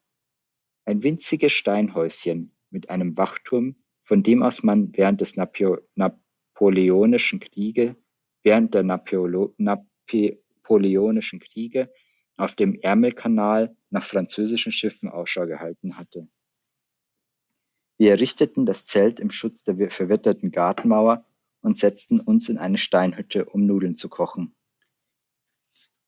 [0.85, 7.95] Ein winziges Steinhäuschen mit einem Wachturm, von dem aus man während des Napio Napoleonischen Kriege
[8.43, 11.91] während der Napoleonischen Kriege
[12.37, 16.27] auf dem Ärmelkanal nach französischen Schiffen Ausschau gehalten hatte.
[17.97, 21.25] Wir errichteten das Zelt im Schutz der verwitterten Gartenmauer
[21.61, 24.55] und setzten uns in eine Steinhütte, um Nudeln zu kochen.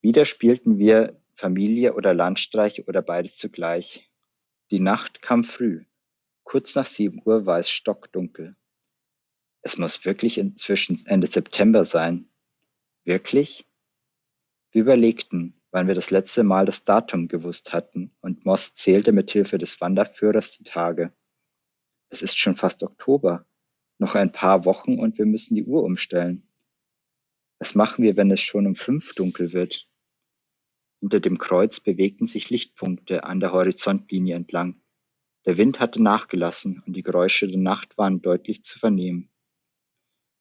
[0.01, 4.09] Wieder spielten wir Familie oder Landstreiche oder beides zugleich.
[4.71, 5.85] Die Nacht kam früh.
[6.43, 8.55] Kurz nach sieben Uhr war es stockdunkel.
[9.61, 12.29] Es muss wirklich inzwischen Ende September sein.
[13.03, 13.67] Wirklich?
[14.71, 19.31] Wir überlegten, wann wir das letzte Mal das Datum gewusst hatten, und Moss zählte mit
[19.31, 21.13] Hilfe des Wanderführers die Tage.
[22.09, 23.45] Es ist schon fast Oktober.
[23.97, 26.47] Noch ein paar Wochen und wir müssen die Uhr umstellen.
[27.59, 29.87] Was machen wir, wenn es schon um fünf dunkel wird?
[30.99, 34.81] Hinter dem Kreuz bewegten sich Lichtpunkte an der Horizontlinie entlang.
[35.45, 39.29] Der Wind hatte nachgelassen und die Geräusche der Nacht waren deutlich zu vernehmen.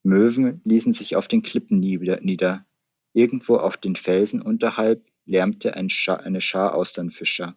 [0.02, 2.66] Möwen ließen sich auf den Klippen nieder.
[3.12, 7.56] Irgendwo auf den Felsen unterhalb lärmte ein Scha eine Schar Austernfischer.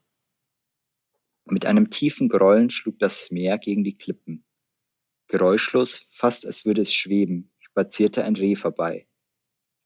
[1.49, 4.43] Mit einem tiefen Grollen schlug das Meer gegen die Klippen.
[5.27, 9.07] Geräuschlos, fast als würde es schweben, spazierte ein Reh vorbei.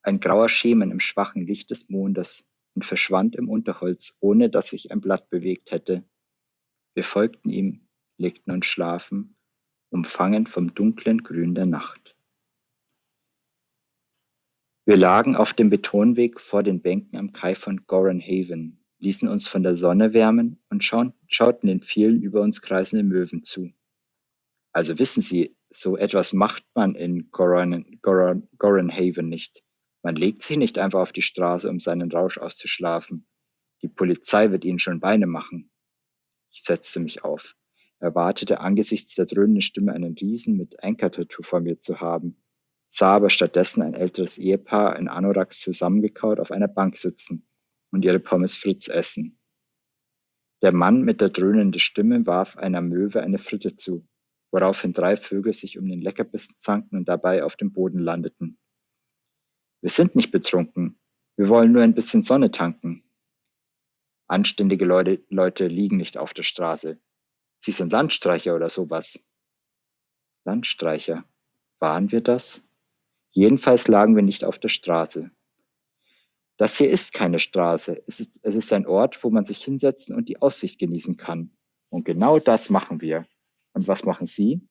[0.01, 4.91] Ein grauer Schemen im schwachen Licht des Mondes und verschwand im Unterholz, ohne dass sich
[4.91, 6.03] ein Blatt bewegt hätte.
[6.95, 9.35] Wir folgten ihm, legten uns schlafen,
[9.89, 12.15] umfangen vom dunklen Grün der Nacht.
[14.85, 19.63] Wir lagen auf dem Betonweg vor den Bänken am Kai von Gorenhaven, ließen uns von
[19.63, 23.71] der Sonne wärmen und schauten den vielen über uns kreisenden Möwen zu.
[24.71, 29.63] Also wissen Sie, so etwas macht man in Gorenhaven nicht.
[30.03, 33.27] Man legt sich nicht einfach auf die Straße, um seinen Rausch auszuschlafen.
[33.81, 35.71] Die Polizei wird Ihnen schon Beine machen.
[36.51, 37.55] Ich setzte mich auf,
[37.99, 42.37] erwartete angesichts der dröhnenden Stimme einen Riesen mit Anker-Tattoo vor mir zu haben,
[42.85, 47.47] sah aber stattdessen ein älteres Ehepaar in Anoraks zusammengekaut auf einer Bank sitzen
[47.91, 49.39] und ihre Pommes Fritz essen.
[50.61, 54.07] Der Mann mit der dröhnenden Stimme warf einer Möwe eine Fritte zu,
[54.51, 58.59] woraufhin drei Vögel sich um den Leckerbissen zanken und dabei auf dem Boden landeten.
[59.81, 60.99] Wir sind nicht betrunken,
[61.35, 63.03] wir wollen nur ein bisschen Sonne tanken.
[64.27, 66.99] Anständige Leute, Leute liegen nicht auf der Straße.
[67.57, 69.23] Sie sind Landstreicher oder sowas.
[70.45, 71.25] Landstreicher.
[71.79, 72.63] Waren wir das?
[73.31, 75.31] Jedenfalls lagen wir nicht auf der Straße.
[76.61, 78.03] Das hier ist keine Straße.
[78.05, 81.57] Es ist, es ist ein Ort, wo man sich hinsetzen und die Aussicht genießen kann.
[81.89, 83.25] Und genau das machen wir.
[83.73, 84.61] Und was machen Sie?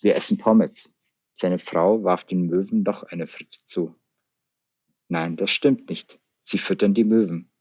[0.00, 0.96] Wir essen Pommes.
[1.36, 3.94] Seine Frau warf den Möwen doch eine Fritte zu.
[5.06, 6.18] Nein, das stimmt nicht.
[6.40, 7.52] Sie füttern die Möwen.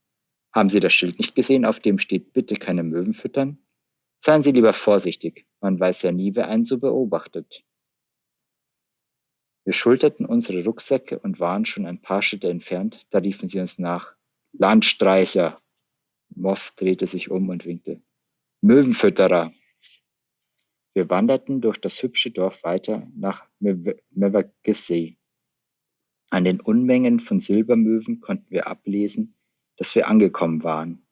[0.51, 3.59] Haben Sie das Schild nicht gesehen, auf dem steht bitte keine Möwen füttern?
[4.17, 5.45] Seien Sie lieber vorsichtig.
[5.61, 7.63] Man weiß ja nie, wer einen so beobachtet.
[9.65, 13.79] Wir schulterten unsere Rucksäcke und waren schon ein paar Schritte entfernt, da riefen sie uns
[13.79, 14.13] nach.
[14.51, 15.61] Landstreicher!
[16.35, 18.01] Moth drehte sich um und winkte.
[18.61, 19.53] Möwenfütterer!
[20.93, 25.17] Wir wanderten durch das hübsche Dorf weiter nach Mevagissey.
[26.29, 29.35] An den Unmengen von Silbermöwen konnten wir ablesen,
[29.77, 31.07] dass wir angekommen waren.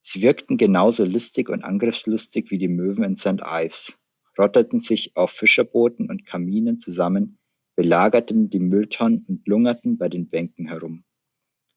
[0.00, 3.42] Sie wirkten genauso listig und angriffslustig wie die Möwen in St.
[3.44, 3.98] Ives,
[4.38, 7.37] rotterten sich auf Fischerbooten und Kaminen zusammen,
[7.78, 11.04] belagerten die Mülltonnen und lungerten bei den Bänken herum.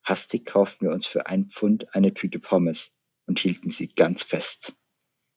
[0.04, 2.96] Hastig kauften wir uns für ein Pfund eine Tüte Pommes
[3.28, 4.76] und hielten sie ganz fest.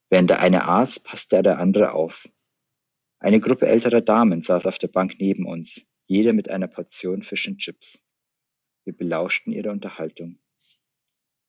[0.09, 2.27] Während der eine aß, passte der andere auf.
[3.19, 7.47] Eine Gruppe älterer Damen saß auf der Bank neben uns, jede mit einer Portion Fisch
[7.47, 8.03] und Chips.
[8.85, 10.39] Wir belauschten ihre Unterhaltung.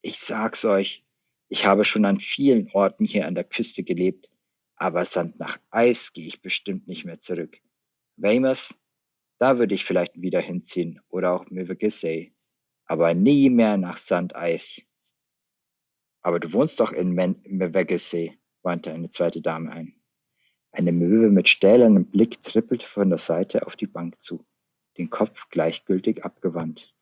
[0.01, 1.05] Ich sag's euch,
[1.47, 4.29] ich habe schon an vielen Orten hier an der Küste gelebt,
[4.75, 7.61] aber Sand nach Eis gehe ich bestimmt nicht mehr zurück.
[8.17, 8.75] Weymouth,
[9.37, 12.33] da würde ich vielleicht wieder hinziehen oder auch Mevagissey,
[12.85, 14.33] aber nie mehr nach St.
[14.35, 14.87] Ives.
[16.21, 20.01] Aber du wohnst doch in Mevagissey, wandte eine zweite Dame ein.
[20.71, 24.45] Eine Möwe mit stählernem Blick trippelte von der Seite auf die Bank zu,
[24.97, 26.93] den Kopf gleichgültig abgewandt.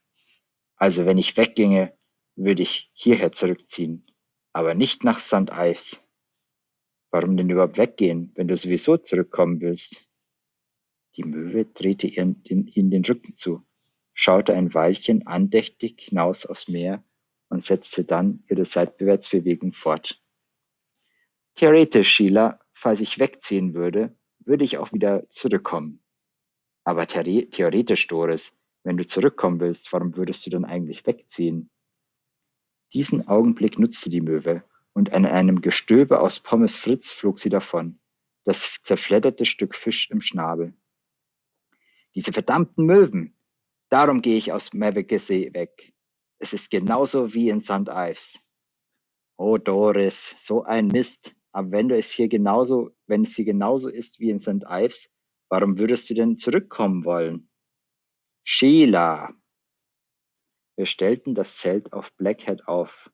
[0.76, 1.96] Also wenn ich wegginge,
[2.36, 4.04] würde ich hierher zurückziehen,
[4.52, 5.50] aber nicht nach St.
[5.52, 6.08] Ives.
[7.10, 10.08] Warum denn überhaupt weggehen, wenn du sowieso zurückkommen willst?
[11.16, 12.42] Die Möwe drehte ihnen
[12.90, 13.64] den Rücken zu,
[14.12, 17.04] schaute ein Weilchen andächtig hinaus aufs Meer
[17.48, 20.20] und setzte dann ihre Seitwärtsbewegung fort.
[21.54, 26.02] Theoretisch, Sheila, falls ich wegziehen würde, würde ich auch wieder zurückkommen.
[26.82, 31.70] Aber theoretisch, Doris, wenn du zurückkommen willst, warum würdest du dann eigentlich wegziehen?
[32.92, 37.98] Diesen Augenblick nutzte die Möwe, und an einem Gestöber aus Pommes Fritz flog sie davon,
[38.44, 40.74] das zerfledderte Stück Fisch im Schnabel.
[42.14, 43.36] Diese verdammten Möwen!
[43.90, 45.92] Darum gehe ich aus Mavericksee weg.
[46.38, 47.88] Es ist genauso wie in St.
[47.88, 48.38] Ives.
[49.36, 51.34] Oh Doris, so ein Mist.
[51.52, 54.64] Aber wenn du es hier genauso, wenn es hier genauso ist wie in St.
[54.68, 55.10] Ives,
[55.48, 57.48] warum würdest du denn zurückkommen wollen?
[58.44, 59.32] Sheila!
[60.76, 63.12] Wir stellten das Zelt auf Blackhead auf,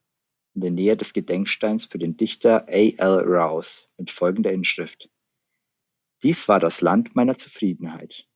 [0.55, 2.71] in der Nähe des Gedenksteins für den Dichter A.
[2.71, 3.23] L.
[3.25, 5.11] Rouse mit folgender Inschrift:
[6.23, 8.27] Dies war das Land meiner Zufriedenheit.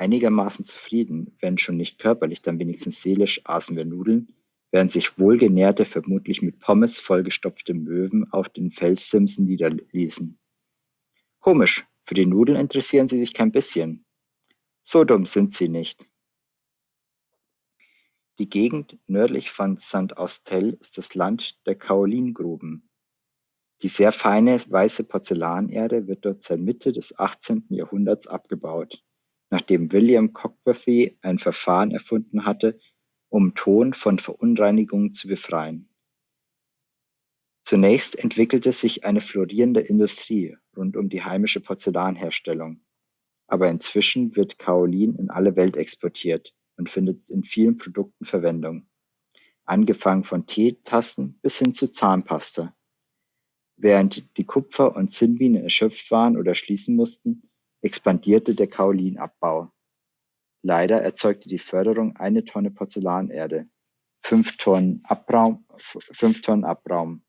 [0.00, 4.34] Einigermaßen zufrieden, wenn schon nicht körperlich, dann wenigstens seelisch aßen wir Nudeln,
[4.70, 10.38] während sich wohlgenährte, vermutlich mit Pommes vollgestopfte Möwen auf den Felssimsen niederließen.
[11.38, 14.06] Komisch, für die Nudeln interessieren sie sich kein bisschen.
[14.80, 16.10] So dumm sind sie nicht.
[18.38, 22.88] Die Gegend nördlich von Saint-Austell ist das Land der Kaolingruben.
[23.82, 27.66] Die sehr feine weiße Porzellanerde wird dort seit Mitte des 18.
[27.68, 29.04] Jahrhunderts abgebaut,
[29.50, 32.78] nachdem William Cockburn ein Verfahren erfunden hatte,
[33.28, 35.88] um Ton von Verunreinigungen zu befreien.
[37.62, 42.80] Zunächst entwickelte sich eine florierende Industrie rund um die heimische Porzellanherstellung,
[43.46, 48.88] aber inzwischen wird Kaolin in alle Welt exportiert und findet in vielen Produkten Verwendung,
[49.64, 52.74] angefangen von Teetassen bis hin zu Zahnpasta.
[53.76, 57.49] Während die Kupfer- und Zinnminen erschöpft waren oder schließen mussten,
[57.82, 59.72] expandierte der Kaolinabbau.
[60.62, 63.68] Leider erzeugte die Förderung eine Tonne Porzellanerde,
[64.20, 67.22] fünf Tonnen Abraum, fünf Tonnen Abraum.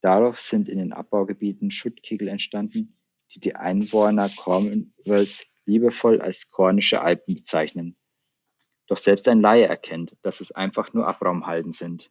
[0.00, 2.98] Dadurch sind in den Abbaugebieten Schuttkegel entstanden,
[3.34, 7.96] die die Einwohner Cornwalls liebevoll als Kornische Alpen bezeichnen.
[8.86, 12.10] Doch selbst ein Laie erkennt, dass es einfach nur Abraumhalden sind.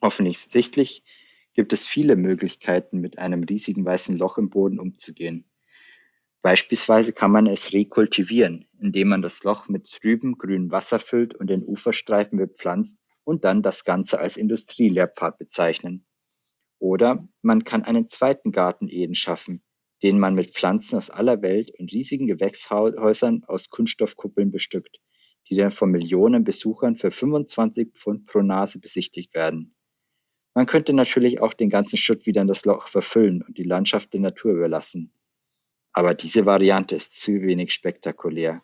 [0.00, 1.02] Offensichtlich
[1.58, 5.44] gibt es viele Möglichkeiten, mit einem riesigen weißen Loch im Boden umzugehen.
[6.40, 11.50] Beispielsweise kann man es rekultivieren, indem man das Loch mit trübem grünem Wasser füllt und
[11.50, 16.06] den Uferstreifen bepflanzt und dann das Ganze als Industrielehrpfad bezeichnen.
[16.78, 19.64] Oder man kann einen zweiten Garten Eden schaffen,
[20.04, 25.00] den man mit Pflanzen aus aller Welt und riesigen Gewächshäusern aus Kunststoffkuppeln bestückt,
[25.50, 29.74] die dann von Millionen Besuchern für 25 Pfund pro Nase besichtigt werden.
[30.58, 34.12] Man könnte natürlich auch den ganzen Schutt wieder in das Loch verfüllen und die Landschaft
[34.12, 35.12] der Natur überlassen.
[35.92, 38.60] Aber diese Variante ist zu wenig spektakulär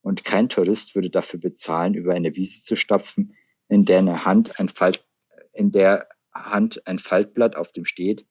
[0.00, 3.36] und kein Tourist würde dafür bezahlen, über eine Wiese zu stapfen,
[3.68, 5.06] in der, eine Hand ein Falt,
[5.52, 8.26] in der Hand ein Faltblatt auf dem steht,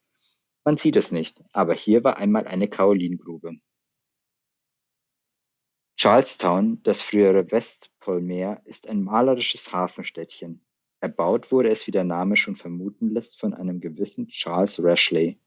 [0.63, 3.57] man sieht es nicht, aber hier war einmal eine Kaolingrube.
[5.99, 10.65] Charlestown, das frühere Westpolmeer, ist ein malerisches Hafenstädtchen.
[11.03, 15.37] Erbaut wurde es, wie der Name schon vermuten lässt, von einem gewissen Charles Rashley,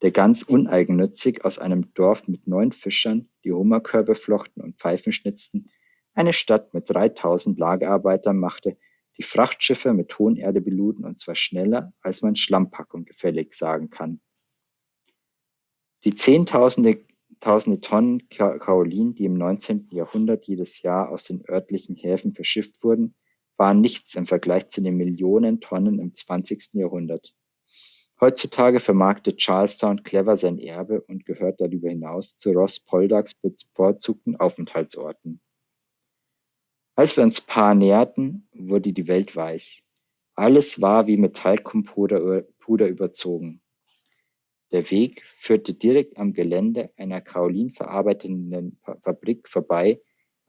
[0.00, 5.68] der ganz uneigennützig aus einem Dorf mit neun Fischern, die Hummerkörbe flochten und Pfeifen schnitzten,
[6.14, 8.78] eine Stadt mit 3000 Lagerarbeitern machte,
[9.18, 14.18] die Frachtschiffe mit Tonerde beluden und zwar schneller, als man Schlammpackung gefällig sagen kann.
[16.04, 17.04] Die Zehntausende
[17.40, 19.88] Tausende Tonnen Kaolin, die im 19.
[19.90, 23.16] Jahrhundert jedes Jahr aus den örtlichen Häfen verschifft wurden,
[23.56, 26.74] waren nichts im Vergleich zu den Millionen Tonnen im 20.
[26.74, 27.34] Jahrhundert.
[28.20, 35.40] Heutzutage vermarktet Charlestown clever sein Erbe und gehört darüber hinaus zu Ross Poldaks bevorzugten Aufenthaltsorten.
[36.94, 39.84] Als wir uns Paar näherten, wurde die Welt weiß.
[40.34, 43.60] Alles war wie mit Talkumpuder überzogen.
[44.70, 50.00] Der Weg führte direkt am Gelände einer kaolinverarbeitenden Fabrik vorbei,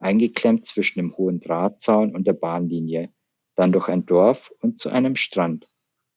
[0.04, 3.12] eingeklemmt zwischen dem hohen Drahtzaun und der Bahnlinie,
[3.54, 5.66] dann durch ein Dorf und zu einem Strand,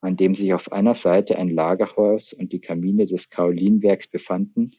[0.02, 4.74] an dem sich auf einer Seite ein Lagerhaus und die Kamine des Kaolinwerks befanden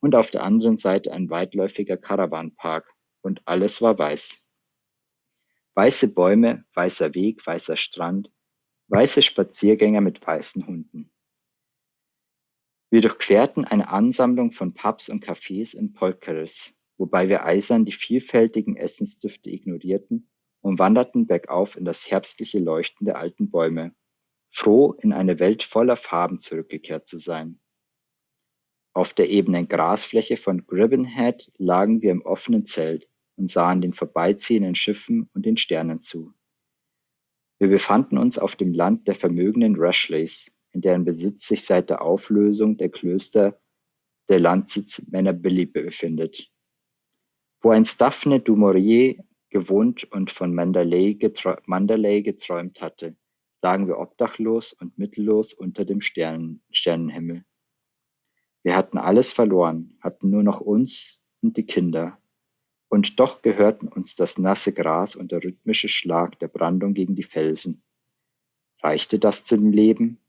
[0.00, 2.90] und auf der anderen Seite ein weitläufiger Karawanpark,
[3.22, 4.46] und alles war weiß.
[5.74, 8.30] Weiße Bäume, weißer Weg, weißer Strand,
[8.88, 11.10] weiße Spaziergänger mit weißen Hunden.
[12.90, 18.76] Wir durchquerten eine Ansammlung von Pubs und Cafés in Polkeres, wobei wir eisern die vielfältigen
[18.76, 20.28] Essensdüfte ignorierten
[20.60, 23.94] und wanderten bergauf in das herbstliche Leuchten der alten Bäume,
[24.50, 27.60] froh, in eine Welt voller Farben zurückgekehrt zu sein.
[28.94, 34.76] Auf der ebenen Grasfläche von Gribbenhead lagen wir im offenen Zelt und sahen den vorbeiziehenden
[34.76, 36.32] Schiffen und den Sternen zu.
[37.58, 42.02] Wir befanden uns auf dem Land der vermögenden Rashleys, in deren Besitz sich seit der
[42.02, 43.60] Auflösung der Klöster
[44.28, 46.50] der Landsitz Menabili befindet.
[47.64, 53.16] Wo einst Daphne du Maurier gewohnt und von Mandalay, geträ Mandalay geträumt hatte,
[53.62, 57.42] lagen wir obdachlos und mittellos unter dem Sternen Sternenhimmel.
[58.64, 62.18] Wir hatten alles verloren, hatten nur noch uns und die Kinder.
[62.90, 67.22] Und doch gehörten uns das nasse Gras und der rhythmische Schlag der Brandung gegen die
[67.22, 67.82] Felsen.
[68.82, 70.20] Reichte das zu dem Leben?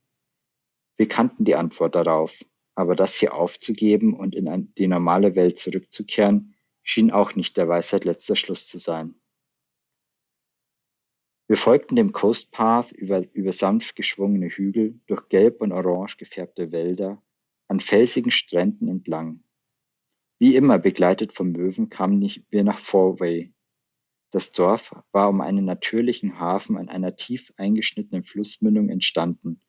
[0.95, 6.54] Wir kannten die Antwort darauf, aber das hier aufzugeben und in die normale Welt zurückzukehren,
[6.85, 9.19] schien auch nicht der Weisheit letzter Schluss zu sein.
[11.47, 16.71] Wir folgten dem Coast Path über, über sanft geschwungene Hügel, durch gelb und orange gefärbte
[16.71, 17.21] Wälder,
[17.67, 19.43] an felsigen Stränden entlang.
[20.39, 23.53] Wie immer begleitet vom Möwen kamen wir nach Fourway.
[24.31, 29.61] Das Dorf war um einen natürlichen Hafen an einer tief eingeschnittenen Flussmündung entstanden,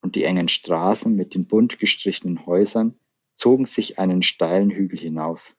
[0.00, 2.98] und die engen Straßen mit den bunt gestrichenen Häusern
[3.34, 5.54] zogen sich einen steilen Hügel hinauf.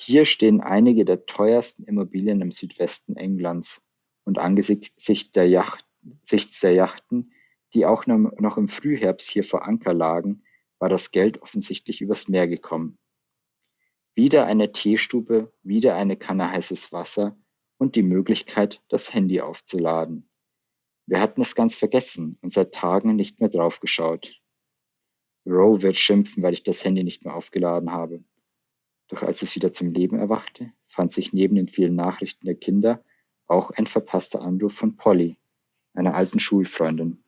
[0.00, 3.82] Hier stehen einige der teuersten Immobilien im Südwesten Englands,
[4.28, 5.86] und angesichts der, Yacht,
[6.62, 7.32] der Yachten,
[7.72, 10.44] die auch noch im Frühherbst hier vor Anker lagen,
[10.78, 12.98] war das Geld offensichtlich übers Meer gekommen.
[14.14, 17.38] Wieder eine Teestube, wieder eine Kanne heißes Wasser
[17.78, 20.28] und die Möglichkeit, das Handy aufzuladen.
[21.06, 24.38] Wir hatten es ganz vergessen und seit Tagen nicht mehr draufgeschaut.
[25.46, 28.22] Roe wird schimpfen, weil ich das Handy nicht mehr aufgeladen habe.
[29.08, 33.02] Doch als es wieder zum Leben erwachte, fand sich neben den vielen Nachrichten der Kinder
[33.46, 35.38] auch ein verpasster Anruf von Polly,
[35.94, 37.24] einer alten Schulfreundin.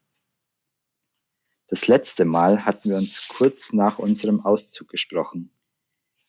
[1.68, 5.50] Das letzte Mal hatten wir uns kurz nach unserem Auszug gesprochen.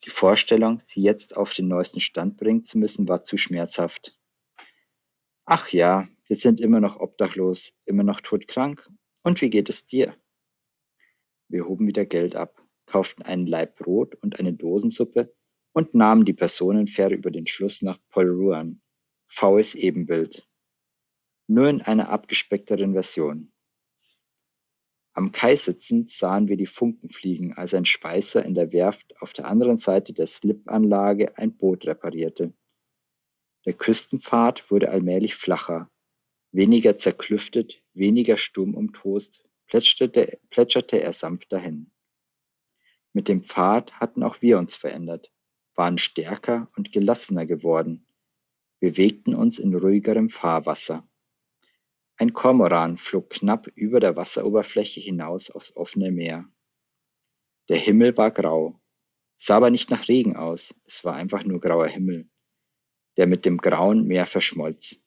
[0.05, 4.17] Die Vorstellung, sie jetzt auf den neuesten Stand bringen zu müssen, war zu schmerzhaft.
[5.45, 8.89] Ach ja, wir sind immer noch obdachlos, immer noch todkrank.
[9.23, 10.15] Und wie geht es dir?
[11.49, 15.33] Wir hoben wieder Geld ab, kauften einen Laib Brot und eine Dosensuppe
[15.73, 18.81] und nahmen die Personenfähre über den Schluss nach Polruan.
[19.27, 20.47] Faues Ebenbild.
[21.47, 23.51] Nur in einer abgespeckteren Version.
[25.13, 29.33] Am Kai sitzend sahen wir die Funken fliegen, als ein Schweißer in der Werft auf
[29.33, 32.53] der anderen Seite der Slipanlage ein Boot reparierte.
[33.65, 35.91] Der Küstenpfad wurde allmählich flacher,
[36.51, 41.91] weniger zerklüftet, weniger sturmumtost, plätscherte, plätscherte er sanft dahin.
[43.13, 45.31] Mit dem Pfad hatten auch wir uns verändert,
[45.81, 48.05] waren stärker und gelassener geworden,
[48.79, 51.09] bewegten uns in ruhigerem Fahrwasser.
[52.17, 56.47] Ein Kormoran flog knapp über der Wasseroberfläche hinaus aufs offene Meer.
[57.67, 58.79] Der Himmel war grau,
[59.37, 62.29] sah aber nicht nach Regen aus, es war einfach nur grauer Himmel,
[63.17, 65.03] der mit dem grauen Meer verschmolz.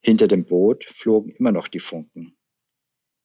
[0.00, 2.34] Hinter dem Boot flogen immer noch die Funken.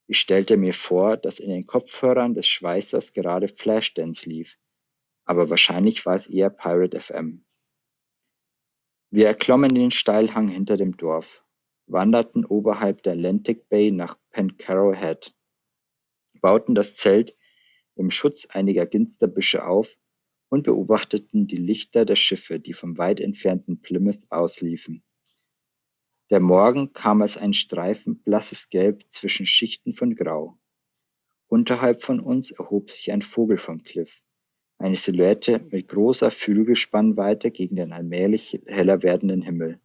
[0.05, 4.57] Ich stellte mir vor, dass in den Kopfhörern des Schweißers gerade Flashdance lief,
[5.25, 7.45] aber wahrscheinlich war es eher Pirate FM.
[9.11, 11.45] Wir erklommen den Steilhang hinter dem Dorf
[11.87, 15.35] wanderten oberhalb der Atlantic Bay nach Pencarrow Head,
[16.41, 17.37] bauten das Zelt
[17.95, 19.95] im Schutz einiger Ginsterbüsche auf
[20.49, 25.03] und beobachteten die Lichter der Schiffe, die vom weit entfernten Plymouth ausliefen.
[26.31, 30.57] Der Morgen kam als ein Streifen blasses Gelb zwischen Schichten von Grau.
[31.47, 34.23] Unterhalb von uns erhob sich ein Vogel vom Kliff,
[34.77, 39.79] eine Silhouette mit großer Flügelspannweite gegen den allmählich heller werdenden Himmel.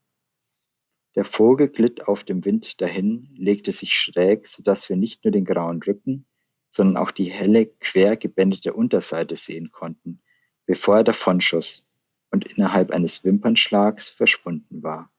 [1.17, 5.33] Der Vogel glitt auf dem Wind dahin, legte sich schräg, so dass wir nicht nur
[5.33, 6.27] den grauen Rücken,
[6.69, 10.23] sondern auch die helle, quer gebändete Unterseite sehen konnten,
[10.67, 11.89] bevor er davonschoss
[12.31, 15.13] und innerhalb eines Wimpernschlags verschwunden war.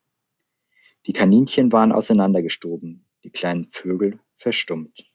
[1.07, 5.10] Die Kaninchen waren auseinandergestoben, die kleinen Vögel verstummt.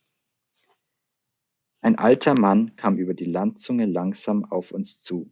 [1.86, 5.30] Ein alter Mann kam über die Landzunge langsam auf uns zu.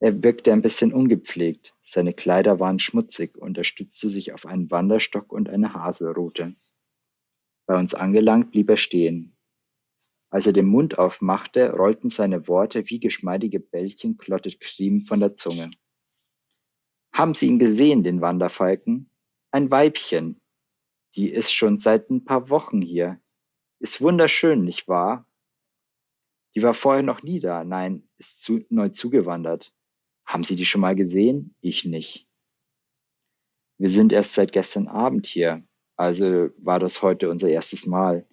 [0.00, 4.70] Er wirkte ein bisschen ungepflegt, seine Kleider waren schmutzig und er stützte sich auf einen
[4.70, 6.56] Wanderstock und eine Haselrute.
[7.66, 9.36] Bei uns angelangt blieb er stehen.
[10.30, 15.34] Als er den Mund aufmachte, rollten seine Worte wie geschmeidige Bällchen Clotted Cream von der
[15.34, 15.70] Zunge.
[17.12, 19.10] Haben Sie ihn gesehen, den Wanderfalken?
[19.50, 20.40] Ein Weibchen.
[21.14, 23.20] Die ist schon seit ein paar Wochen hier.
[23.80, 25.26] Ist wunderschön, nicht wahr?
[26.54, 29.72] Die war vorher noch nie da, nein, ist zu, neu zugewandert.
[30.24, 31.54] Haben Sie die schon mal gesehen?
[31.60, 32.28] Ich nicht.
[33.78, 35.66] Wir sind erst seit gestern Abend hier.
[35.96, 38.26] Also war das heute unser erstes Mal.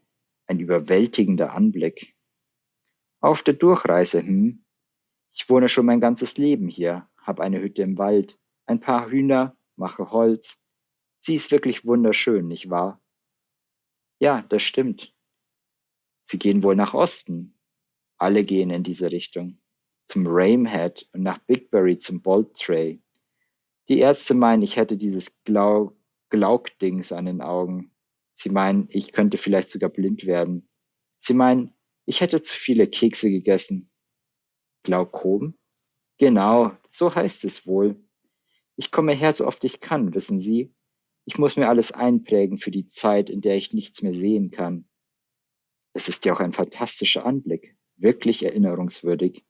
[0.46, 2.16] Ein überwältigender Anblick.
[3.20, 4.64] Auf der Durchreise, hm?
[5.34, 9.56] Ich wohne schon mein ganzes Leben hier, hab eine Hütte im Wald, ein paar Hühner,
[9.76, 10.62] mache Holz.
[11.20, 13.02] Sie ist wirklich wunderschön, nicht wahr?
[14.20, 15.16] Ja, das stimmt.
[16.22, 17.58] Sie gehen wohl nach Osten.
[18.22, 19.58] Alle gehen in diese Richtung.
[20.06, 23.02] Zum Ramehead und nach Bigbury zum Bolt Tray.
[23.90, 25.98] Die Ärzte meinen, ich hätte dieses Glau
[26.30, 27.92] Glauk-Dings an den Augen.
[28.34, 30.70] Sie meinen, ich könnte vielleicht sogar blind werden.
[31.18, 31.74] Sie meinen,
[32.06, 33.90] ich hätte zu viele Kekse gegessen.
[34.84, 35.58] Glaukom?
[36.20, 38.08] Genau, so heißt es wohl.
[38.76, 40.76] Ich komme her, so oft ich kann, wissen Sie.
[41.26, 44.88] Ich muss mir alles einprägen für die Zeit, in der ich nichts mehr sehen kann.
[45.94, 49.46] Es ist ja auch ein fantastischer Anblick, wirklich erinnerungswürdig.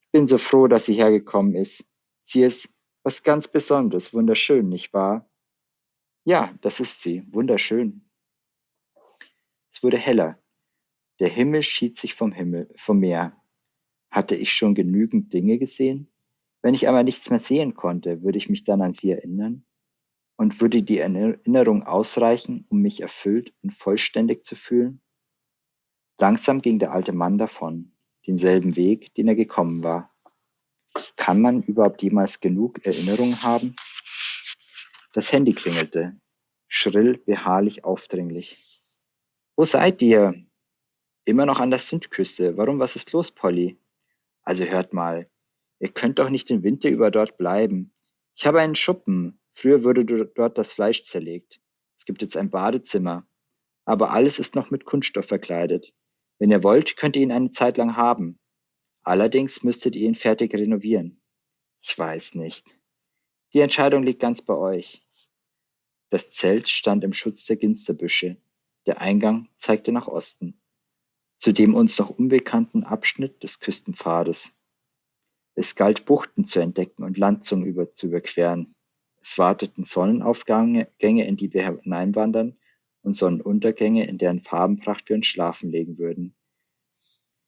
[0.00, 1.88] Ich bin so froh, dass sie hergekommen ist.
[2.20, 2.72] Sie ist
[3.02, 5.28] was ganz Besonderes, wunderschön, nicht wahr?
[6.24, 8.08] Ja, das ist sie, wunderschön.
[9.72, 10.38] Es wurde heller.
[11.18, 13.36] Der Himmel schied sich vom Himmel, vom Meer.
[14.10, 16.10] Hatte ich schon genügend Dinge gesehen?
[16.62, 19.64] Wenn ich aber nichts mehr sehen konnte, würde ich mich dann an sie erinnern?
[20.36, 25.00] Und würde die Erinnerung ausreichen, um mich erfüllt und vollständig zu fühlen?
[26.20, 27.92] Langsam ging der alte Mann davon,
[28.26, 30.14] denselben Weg, den er gekommen war.
[31.16, 33.74] Kann man überhaupt jemals genug Erinnerungen haben?
[35.14, 36.20] Das Handy klingelte,
[36.68, 38.84] schrill, beharrlich, aufdringlich.
[39.56, 40.34] Wo seid ihr?
[41.24, 42.58] Immer noch an der Südküste.
[42.58, 43.78] Warum, was ist los, Polly?
[44.42, 45.26] Also hört mal,
[45.78, 47.94] ihr könnt doch nicht den Winter über dort bleiben.
[48.34, 49.40] Ich habe einen Schuppen.
[49.54, 51.62] Früher wurde dort das Fleisch zerlegt.
[51.96, 53.26] Es gibt jetzt ein Badezimmer.
[53.86, 55.94] Aber alles ist noch mit Kunststoff verkleidet.
[56.40, 58.40] Wenn ihr wollt, könnt ihr ihn eine Zeit lang haben.
[59.02, 61.22] Allerdings müsstet ihr ihn fertig renovieren.
[61.80, 62.76] Ich weiß nicht.
[63.52, 65.06] Die Entscheidung liegt ganz bei euch.
[66.08, 68.36] Das Zelt stand im Schutz der Ginsterbüsche.
[68.86, 70.60] Der Eingang zeigte nach Osten
[71.40, 74.56] zu dem uns noch unbekannten Abschnitt des Küstenpfades.
[75.54, 78.74] Es galt Buchten zu entdecken und Landzungen über, zu überqueren.
[79.22, 82.58] Es warteten Sonnenaufgänge, in die wir hineinwandern,
[83.02, 86.34] und Sonnenuntergänge, in deren Farbenpracht wir uns schlafen legen würden.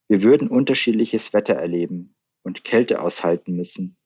[0.09, 3.97] Wir würden unterschiedliches Wetter erleben und Kälte aushalten müssen.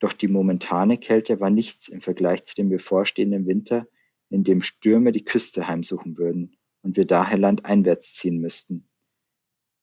[0.00, 3.86] Doch die momentane Kälte war nichts im Vergleich zu dem bevorstehenden Winter,
[4.30, 8.88] in dem Stürme die Küste heimsuchen würden und wir daher landeinwärts ziehen müssten.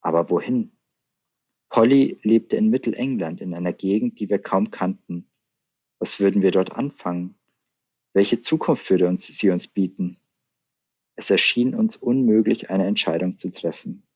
[0.02, 0.78] Aber wohin?
[1.70, 5.32] Polly lebte in Mittelengland in einer Gegend, die wir kaum kannten.
[6.00, 7.36] Was würden wir dort anfangen?
[8.14, 10.21] Welche Zukunft würde uns, sie uns bieten?
[11.16, 14.08] Es erschien uns unmöglich, eine Entscheidung zu treffen.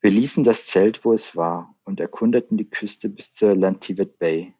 [0.00, 4.54] Wir ließen das Zelt, wo es war, und erkundeten die Küste bis zur Lantivet Bay,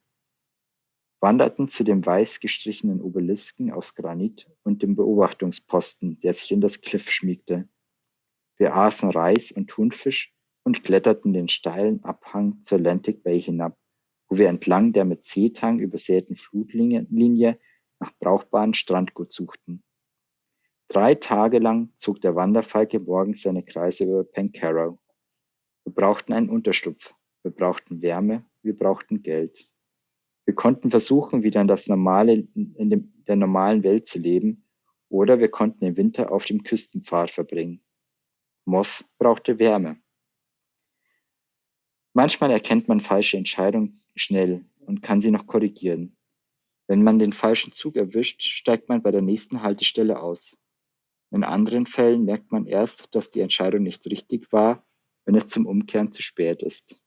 [1.20, 6.80] wanderten zu dem weiß gestrichenen Obelisken aus Granit und dem Beobachtungsposten, der sich in das
[6.80, 7.68] Kliff schmiegte.
[8.56, 10.34] Wir aßen Reis und Thunfisch
[10.64, 13.78] und kletterten den steilen Abhang zur Atlantic Bay hinab,
[14.28, 17.58] wo wir entlang der mit Seetang übersäten Flutlinie
[18.00, 19.84] nach brauchbaren Strandgut suchten.
[20.88, 24.98] Drei Tage lang zog der Wanderfalke morgens seine Kreise über Pencarrow.
[25.84, 29.66] Wir brauchten einen Unterschlupf, wir brauchten Wärme, wir brauchten Geld.
[30.44, 34.64] Wir konnten versuchen, wieder in das normale, in dem, der normalen Welt zu leben,
[35.08, 37.82] oder wir konnten den Winter auf dem Küstenpfad verbringen.
[38.64, 39.96] Moth brauchte Wärme.
[42.12, 46.16] Manchmal erkennt man falsche Entscheidungen schnell und kann sie noch korrigieren.
[46.86, 50.56] Wenn man den falschen Zug erwischt, steigt man bei der nächsten Haltestelle aus.
[51.36, 54.86] In anderen Fällen merkt man erst, dass die Entscheidung nicht richtig war,
[55.26, 57.04] wenn es zum Umkehren zu spät ist.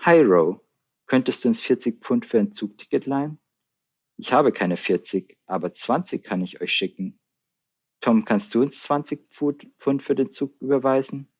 [0.00, 0.66] Hi Ro,
[1.06, 3.38] könntest du uns 40 Pfund für ein Zugticket leihen?
[4.16, 7.20] Ich habe keine 40, aber 20 kann ich euch schicken.
[8.00, 11.32] Tom, kannst du uns 20 Pfund für den Zug überweisen?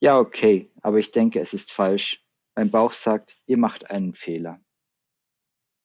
[0.00, 2.26] Ja, okay, aber ich denke, es ist falsch.
[2.56, 4.60] Mein Bauch sagt, ihr macht einen Fehler.